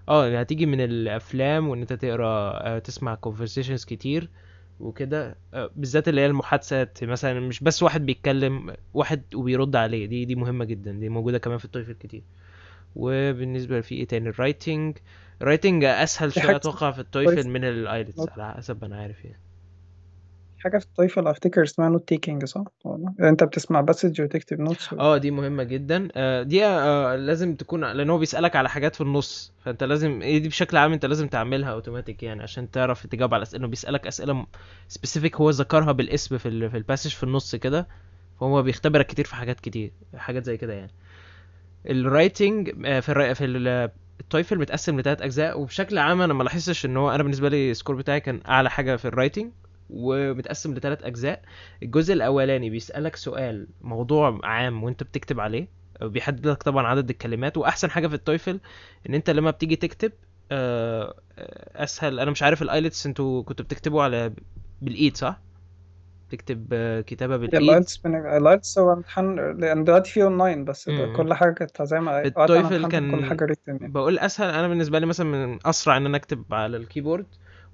[0.09, 4.29] آه هتيجي من الأفلام وإن انت تقرا آه، تسمع conversations كتير.
[4.79, 10.25] وكده آه، بالذات اللي هي المحادثات مثلا مش بس واحد بيتكلم واحد وبيرد عليه دي
[10.25, 12.23] دي مهمة جدا دي موجودة كمان في التويفل كتير.
[12.95, 14.97] وبالنسبة لفي إيه تاني؟ ال writing
[15.41, 19.25] ال writing أسهل في شوية أتوقع في التويفل من الايلتس على حسب ما أنا عارف
[19.25, 19.39] يعني.
[20.59, 24.93] حاجة في التويفل أفتكر اسمها note taking صح؟ ولا أنت بتسمع passage وتكتب notes.
[24.93, 26.07] آه دي مهمة جدا.
[26.15, 29.53] آه، دي آه، لازم تكون لأن هو بيسألك على حاجات في النص.
[29.65, 33.41] فأنت لازم إيه دي بشكل عام أنت لازم تعملها اوتوماتيك يعني عشان تعرف تجاوب على
[33.41, 33.59] الأسئلة.
[33.59, 34.45] انه بيسألك أسئلة
[34.87, 37.87] specific هو ذكرها بالاسم في ال في ال passage في النص كده.
[38.39, 40.91] فهو بيختبرك كتير في حاجات كتير حاجات زي كده يعني.
[41.89, 43.33] ال writing آه، في الرا...
[43.33, 43.89] في ال-
[44.19, 45.59] التويفل متقسم لثلاث أجزاء.
[45.59, 48.69] وبشكل عام أنا ما لاحظتش إن هو أنا بالنسبة لي ال score بتاعي كان أعلى
[48.69, 49.51] حاجة في ال writing
[49.89, 51.41] ومتقسم لثلاث أجزاء.
[51.83, 57.89] الجزء الأولاني بيسألك سؤال موضوع عام وأنت بتكتب عليه بيحدد لك طبعا عدد الكلمات وأحسن
[57.89, 58.59] حاجة في التويفل
[59.09, 60.11] إن أنت لما بتيجي تكتب
[60.51, 64.33] آه، آه، أسهل أنا مش عارف الآيلتس أنتوا كنتوا بتكتبوا على
[64.81, 65.41] بالإيد صح؟
[66.31, 71.33] تكتب آه، كتابة بالإيد؟ الايلتس من الايلتس هو امتحان لأن دلوقتي فيه اونلاين بس كل
[71.33, 73.87] حاجة كانت زي ما في التويفل كان كل written يعني.
[73.87, 77.25] بقول أسهل أنا بالنسبة لي مثلا من أسرع إن أنا أكتب على ال keyboard.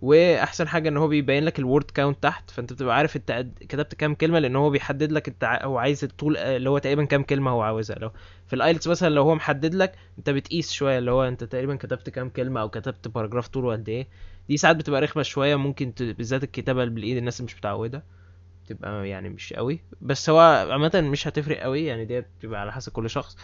[0.02, 3.96] واحسن حاجة ان هو بيبين لك ال word count تحت فانت بتبقى عارف انت كتبت
[3.96, 7.52] كام كلمة لأن هو بيحدد لك انت هو عايز الطول اللي هو تقريبا كام كلمة
[7.52, 8.00] هو عاوزها.
[8.00, 8.12] لو
[8.48, 12.10] في الايلتس مثلا لو هو محدد لك انت بتقيس شوية اللي هو انت تقريبا كتبت
[12.10, 14.08] كام كلمة أو كتبت paragraph طوله قد إيه.
[14.50, 16.04] دي ساعات بتبقى رخمة شوية ممكن ت...
[16.04, 18.04] بالذات الكتابة بالايد الناس مش متعودة
[18.68, 19.80] تبقى يعني مش قوي.
[20.02, 20.40] بس هو
[20.72, 23.38] عامة مش هتفرق قوي يعني دي بتبقى على حسب كل شخص.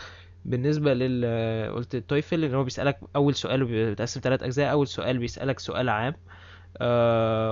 [0.45, 4.72] بالنسبة لل قلت التويفل ان هو بيسألك أول سؤال بيتقسم ثلاث أجزاء.
[4.72, 6.14] أول سؤال بيسألك سؤال عام.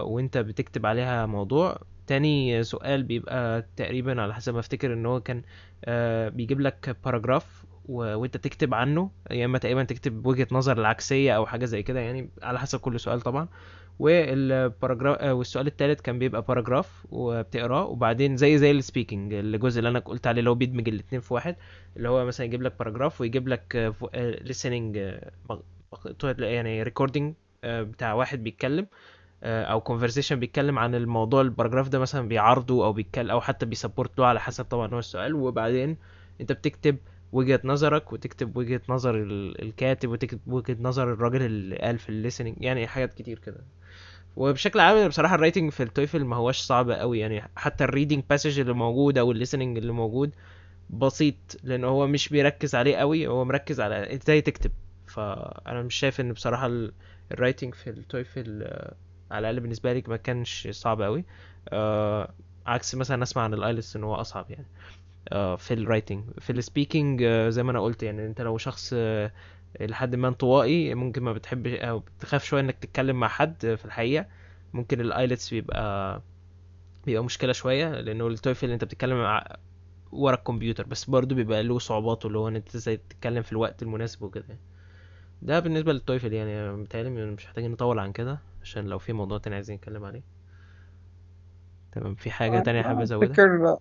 [0.03, 1.77] وانت بتكتب عليها موضوع.
[2.07, 5.41] تاني سؤال بيبقى تقريبا على حسب ما افتكر ان هو كان
[5.85, 7.65] آه بيجيب لك paragraph.
[7.89, 9.11] وانت تكتب عنه.
[9.31, 12.99] يا اما تقريبا تكتب وجهة نظر العكسية أو حاجة زي كده يعني على حسب كل
[12.99, 13.47] سؤال طبعا.
[13.99, 17.85] وال paragraph آه، والسؤال التالت كان بيبقى paragraph وبتقراه.
[17.85, 21.33] وبعدين زي زي ال speaking الجزء اللي أنا قلت عليه اللي هو بيدمج الاتنين في
[21.33, 21.55] واحد
[21.97, 23.93] اللي هو مثلا يجيب لك paragraph ويجيب لك
[24.45, 27.33] listening آه، يعني recording
[27.63, 28.87] بتاع واحد بيتكلم
[29.43, 33.65] آه، أو conversation بيتكلم عن الموضوع ال paragraph ده مثلا بيعارضه أو بيتكلم أو حتى
[33.65, 35.33] بي support له على حسب طبعا هو السؤال.
[35.33, 35.97] وبعدين
[36.41, 36.97] أنت بتكتب
[37.31, 42.14] وجهة نظرك وتكتب وجهة نظر ال- الكاتب وتكتب وجهة نظر الراجل اللي قال في ال
[42.14, 43.61] listening يعني حاجات كتير كده.
[44.35, 47.88] وبشكل عام بصراحة ال writing في ال TOEFL ما هوش صعب قوي يعني حتى ال
[47.88, 50.31] reading passage اللي موجود أو ال listening اللي موجود
[50.89, 54.71] بسيط لأن هو مش بيركز عليه قوي هو مركز على إزاي تكتب.
[55.07, 56.93] فأنا مش شايف إن بصراحة ال-
[57.31, 58.95] ال writing في ال TOEFL آه،
[59.31, 61.25] على الأقل بالنسبة لي ما كانش صعب قوي
[61.69, 62.33] آه،
[62.65, 64.67] عكس مثلا أسمع عن ال IELTS إن هو أصعب يعني.
[65.29, 68.91] آه، في ال writing في ال speaking زي ما أنا قلت يعني أنت لو شخص
[68.93, 69.31] آه،
[69.81, 74.25] لحد ما انطوائي ممكن ما بتحبش أو بتخاف شوية إنك تتكلم مع حد في الحقيقة
[74.73, 76.21] ممكن ال IELTS بيبقى
[77.05, 79.55] بيبقى مشكلة شوية لأنه ال TOEFL أنت بتتكلم مع
[80.11, 83.83] ورا الكمبيوتر بس برضه بيبقى له صعوباته اللي هو إن أنت إزاي تتكلم في الوقت
[83.83, 84.57] المناسب وكده
[85.41, 89.37] ده بالنسبة لل TOEFL يعني متهيألي مش محتاجين نطول عن كده عشان لو في موضوع
[89.37, 90.21] تاني عايزين نتكلم عليه.
[91.91, 93.77] تمام في حاجة تانية حابب لا أزودها؟ افتكر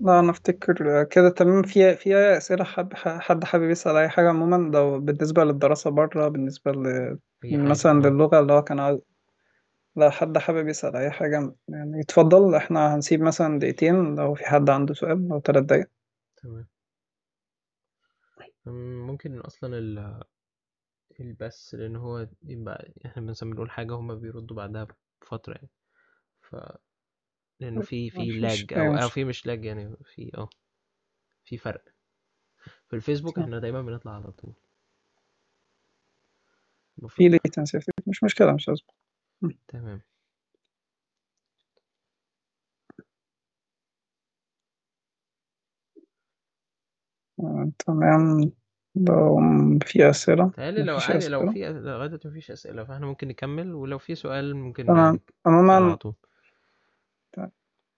[0.00, 1.62] لا أنا أفتكر كده تمام.
[1.62, 6.72] في في أسئلة حد حد حابب يسأل أي حاجة عموما؟ لو بالنسبة للدراسة بره بالنسبة
[6.72, 7.18] ل...
[7.52, 9.00] مثلا للغة اللي هو كان عاوز
[9.96, 14.70] لو حد حابب يسأل أي حاجة؟ يعني يتفضل إحنا هنسيب مثلا دقيقتين لو في حد
[14.70, 15.86] عنده سؤال أو ثلاث دقايق.
[16.42, 16.66] تمام.
[18.66, 20.24] أم، ممكن أصلا ال-
[21.20, 24.86] البث لأن هو يبقى إحنا مثلا بنقول حاجة هما بيردوا بعدها
[25.22, 25.68] بفترة يعني.
[26.42, 26.56] ف
[27.60, 30.48] لأنه في في لاج أو مشكله في مش لاج يعني في آه
[31.44, 31.84] في فرق.
[32.88, 34.52] في الفيسبوك إحنا دايما بنطلع على طول.
[37.08, 38.84] في ليتنسي مش مشكلة مش لازم
[39.68, 40.00] تمام.
[47.44, 48.50] آه، تمام.
[48.96, 49.40] لو
[49.84, 53.28] في أسئلة؟ تهيألي لو مفيش عادي لو أسئلة؟ في لغاية دلوقتي مفيش أسئلة فإحنا ممكن
[53.28, 55.14] نكمل ولو في سؤال ممكن تمام.
[55.14, 56.14] نك- نسأله على عموما طول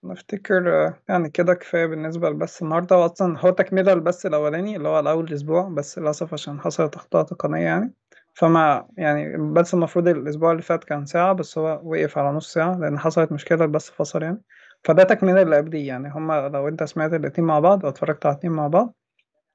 [0.05, 5.01] نفتكر آه، يعني كده كفاية بالنسبة لبس النهاردة وأصلا هو تكملة البث الأولاني اللي هو
[5.01, 7.93] الأول أسبوع بس للأسف عشان حصلت أخطاء تقنية يعني.
[8.35, 12.79] فما يعني البث المفروض الأسبوع اللي فات كان ساعة بس هو وقف على نص ساعة
[12.79, 14.43] لأن حصلت مشكلة البث فصل يعني.
[14.85, 16.11] فده تكملة اللي قبليه يعني.
[16.13, 18.95] هما لو أنت سمعت الاتنين مع بعض أو اتفرجت على الاتنين مع بعض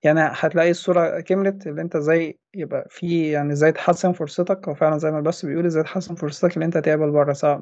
[0.04, 4.68] يعني هتلاقي الصورة كملت اللي أنت إزاي يبقى في يعني إزاي تحسن فرصتك.
[4.68, 7.62] أو فعلا زي ما البث بيقول إزاي تحسن فرصتك اللي أنت تقبل بره سواء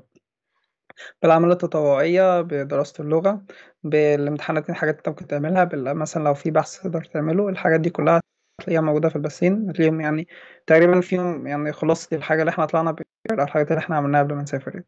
[1.22, 3.44] بالأعمال التطوعية بدراسة اللغة
[3.84, 7.90] بالامتحانات الحاجات اللي انت ممكن تعملها بال- مثلا لو في بحث تقدر تعمله الحاجات دي
[7.90, 8.22] كلها
[8.62, 10.28] هتلاقيها موجودة في البثين هتلاقيهم يعني
[10.68, 14.42] تقريبا فيهم يعني خلاصة الحاجة اللي إحنا طلعنا بيها الحاجات اللي إحنا عملناها قبل ما
[14.42, 14.88] نسافر يعني.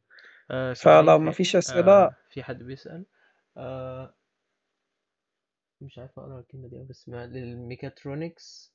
[0.51, 3.05] آه فلو في مفيش أسئلة آه في حد بيسأل؟
[3.57, 4.13] آه
[5.81, 8.73] مش عارف أقرأ الكلمة دي أوي، بس ما للميكاترونكس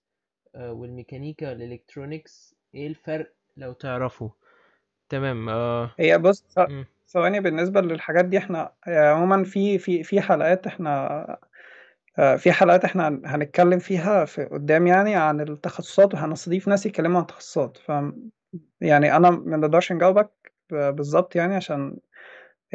[0.55, 4.29] آه والميكانيكا ال electronics إيه الفرق لو تعرفوا
[5.09, 6.45] تمام آه هي بص.
[7.09, 11.39] ثواني بالنسبة للحاجات دي إحنا يعني عموما في في في حلقات إحنا
[12.19, 17.17] آه، في حلقات إحنا هن- هنتكلم فيها في قدام يعني عن التخصصات وهنستضيف ناس يتكلموا
[17.17, 17.93] عن التخصصات ف
[18.81, 20.31] يعني أنا ما نقدرش نجاوبك
[20.71, 21.97] بالظبط يعني عشان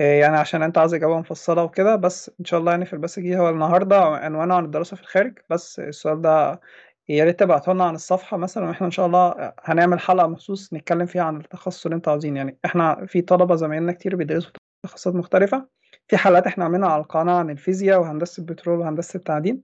[0.02, 3.38] يعني عشان انت عايز اجابة مفصلة وكده بس ان شاء الله يعني في البث الجديد
[3.38, 6.62] هو النهارده عنوانه عن الدراسة في الخارج بس السؤال ده
[7.10, 11.06] يا ريت تبعته لنا عن الصفحة مثلا وإحنا إن شاء الله هنعمل حلقة مخصوص نتكلم
[11.06, 12.38] فيها عن التخصص اللي أنتوا عاوزين.
[12.38, 14.52] يعني إحنا في طلبة زمايلنا كتير بيدرسوا
[14.84, 15.68] تخصصات مختلفة
[16.08, 19.62] في حلقات إحنا عاملينها على القناة عن الفيزياء وهندسة البترول وهندسة التعدين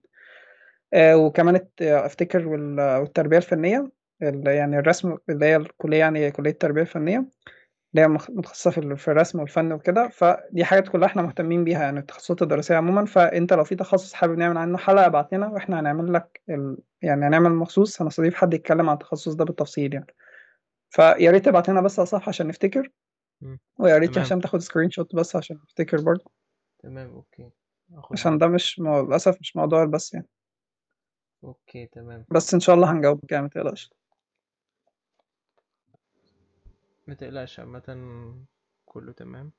[0.93, 6.81] آه، وكمان افتكر وال- والتربية الفنية ال- يعني الرسم اللي هي الكلية يعني كلية التربية
[6.81, 7.25] الفنية.
[7.95, 11.81] اللي هي متخصصة في ال- في الرسم والفن وكده فدي حاجات كلها إحنا مهتمين بيها
[11.81, 13.05] يعني التخصصات الدراسية عموما.
[13.05, 16.77] فأنت لو في تخصص حابب نعمل عنه حلقة ابعت لنا وإحنا هنعمل لك ال...
[17.01, 20.15] يعني هنعمل مخصوص هنستضيف حد يتكلم عن التخصص ده بالتفصيل يعني.
[20.89, 22.91] فيا ريت تبعت لنا بس على الصفحة عشان نفتكر.
[23.79, 26.31] ويا ريت يا هشام تاخد screenshot بس عشان نفتكر برضه.
[26.79, 27.23] تمام
[27.93, 28.47] أخد عشان ده.
[28.47, 29.01] مش مو...
[29.01, 30.27] للأسف مش موضوع بس يعني.
[31.43, 32.25] okay تمام.
[32.31, 33.49] بس إن شاء الله هنجاوبك يعني
[37.07, 38.45] متقلقش متقلقش عامة
[38.85, 39.51] كله تمام.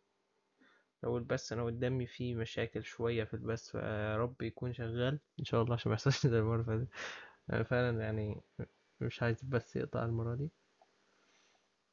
[1.03, 5.19] لو البث أنا قدامي فيه مشاكل شوية في البث فيا رب يكون شغال.
[5.41, 6.89] إن شاء الله عشان ما يحصلش زي المرة اللي فاتت.
[7.53, 8.41] أنا فعلا يعني
[9.01, 10.51] مش عايز البث يقطع المرة دي.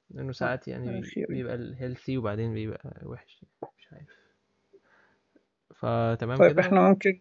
[0.10, 1.26] لأنه ساعات يعني يعني.
[1.30, 3.46] بيبقى ال healthy وبعدين بيبقى وحش
[3.78, 4.10] مش عارف.
[5.76, 7.20] فتمام طيب كده؟ إحنا ممكن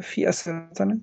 [0.00, 1.00] في أسئلة تانية؟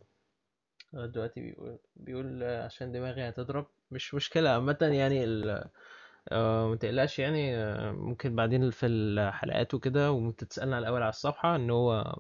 [0.94, 3.68] آه، دلوقتي بيقول بيقول عشان دماغي هتضرب.
[3.92, 5.70] مش مشكلة عامة يعني ال...
[6.30, 11.70] آه، متقلقش يعني آه، ممكن بعدين في الحلقات وكده وممكن تسألنا الأول على الصفحة إن
[11.70, 12.16] هو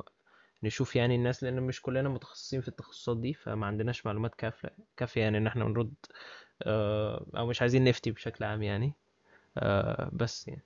[0.64, 5.22] نشوف يعني الناس لأن مش كلنا متخصصين في التخصصات دي فما عندناش معلومات كافية كافية
[5.22, 5.93] يعني إن إحنا نرد
[6.64, 8.93] آه، أو مش عايزين نفتي بشكل عام يعني
[9.58, 10.64] آه بس يعني.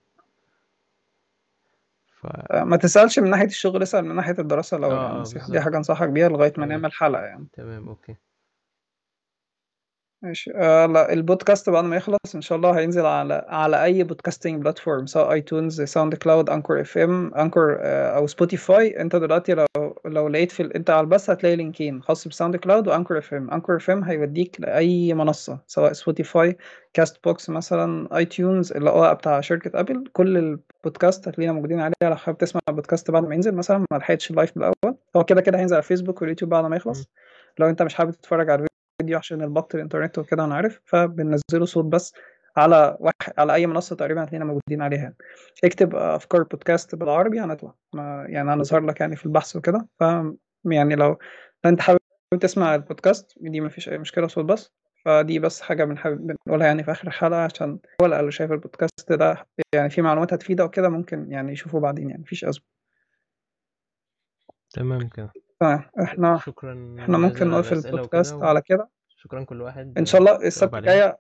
[2.22, 5.62] ف آه، ما تسألش من ناحية الشغل اسأل من ناحية الدراسة الأول آه يعني دي
[5.62, 6.70] حاجة أنصحك بيها لغاية ما تمام.
[6.70, 7.48] نعمل حلقة يعني.
[7.54, 8.16] تمام okay.
[10.24, 10.52] ماشي.
[10.56, 15.06] آه لا البودكاست بعد ما يخلص إن شاء الله هينزل على على أي podcasting platform
[15.06, 19.66] سواء iTunes SoundCloud Anchor FM Anchor أو Spotify أنت دلوقتي لو
[20.06, 20.74] لو لقيت في ال...
[20.74, 25.14] أنت على البث هتلاقي link خاص ب SoundCloud و Anchor FM Anchor FM هيوديك لأي
[25.14, 26.58] منصة سواء Spotify
[26.94, 32.38] Castbox مثلا iTunes اللي هو بتاع شركة Apple كل البودكاست هتلاقينا موجودين عليه لو حابب
[32.38, 35.60] تسمع البودكاست بعد ما ينزل مثلا ما لحقتش ال live من الأول هو كده كده
[35.60, 36.76] هينزل على فيسبوك واليوتيوب بعد ما.
[36.76, 37.10] يخلص.
[37.60, 38.68] لو أنت مش حابب تتفرج على
[39.04, 40.82] الفيديو عشان البطء الإنترنت وكده أنا عارف.
[40.86, 42.14] فبننزله صوت بس
[42.58, 45.14] على واحد على أي منصة تقريبا هتلاقينا موجودين عليها.
[45.64, 47.74] اكتب أفكار بودكاست بالعربي هنطلع.
[48.28, 49.88] يعني هنظهر لك يعني في البحث وكده.
[50.00, 50.04] ف
[50.66, 51.18] يعني لو
[51.66, 52.00] أنت حابب
[52.42, 54.72] تسمع البودكاست دي ما فيش أي مشكلة صوت بس.
[55.06, 59.48] فدي بس حاجة بنحب بنقولها يعني في آخر الحلقة عشان هو اللي شايف البودكاست ده.
[59.76, 62.64] يعني في معلومات هتفيده وكده ممكن يعني يشوفوه بعدين يعني مفيش أزمة.
[64.74, 65.32] تمام كده.
[65.64, 68.90] تمام إحنا شكرا إحنا ممكن الأسئلة البودكاست على كده.
[69.18, 71.20] وشكرا كل واحد إن شاء الله السبت الجاية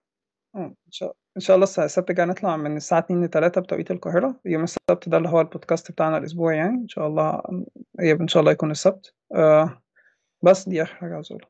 [0.55, 3.91] آه إن شاء إن شاء الله السبت الجاي نطلع من الساعة 2 ل 3 بتوقيت
[3.91, 4.39] القاهرة.
[4.45, 6.75] يوم السبت ده اللي هو البودكاست بتاعنا الأسبوعي يعني.
[6.75, 7.41] إن شاء الله
[7.99, 9.13] إن شاء الله يكون السبت.
[9.35, 9.81] آه
[10.43, 11.49] بس دي آخر حاجة عاوز أقولها.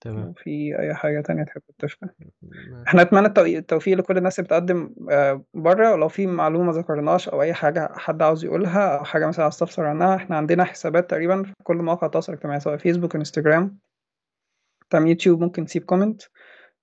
[0.00, 0.32] تمام.
[0.36, 2.10] في أي حاجة تانية تحب تضيفها
[2.42, 3.26] ما- إحنا نتمنى
[3.58, 5.92] التوفيق لكل الناس اللي بتقدم آه، بره.
[5.92, 9.54] ولو في معلومة ما ذكرناش أو أي حاجة حد عاوز يقولها أو حاجة مثلا عاوز
[9.54, 13.78] تستفسر عنها إحنا عندنا حسابات تقريبا في كل مواقع التواصل الاجتماعي سواء فيسبوك انستجرام
[14.90, 16.22] تمام يوتيوب ممكن تسيب comment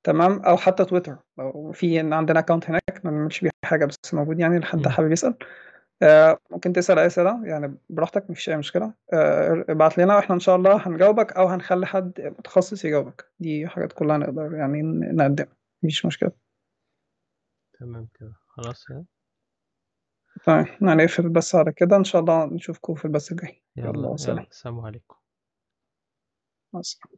[0.04, 4.40] تمام أو حتى تويتر لو في عندنا account هناك ما بنعملش بيه حاجة بس موجود
[4.40, 4.88] يعني لحد.
[4.88, 5.36] حابب يسأل.
[6.02, 8.94] آه ممكن تسأل أي أسئلة؟ يعني براحتك مفيش أي مشكلة.
[9.14, 13.32] آه ابعت لنا وإحنا إن شاء الله هنجاوبك أو هنخلي حد متخصص يجاوبك.
[13.40, 14.82] دي حاجات كلها نقدر يعني
[15.14, 15.58] نقدمها.
[15.84, 16.32] مفيش مشكلة.
[17.80, 18.34] تمام كده.
[18.48, 19.06] خلاص كده؟
[20.46, 21.96] طيب هنقفل بس على كده.
[21.96, 23.64] إن شاء الله نشوفكم في البث الجاي.
[23.76, 24.18] يلا يلا يلا.
[24.18, 24.46] سلام.
[24.52, 25.16] السلام عليكم.
[26.74, 27.18] مع السلامة.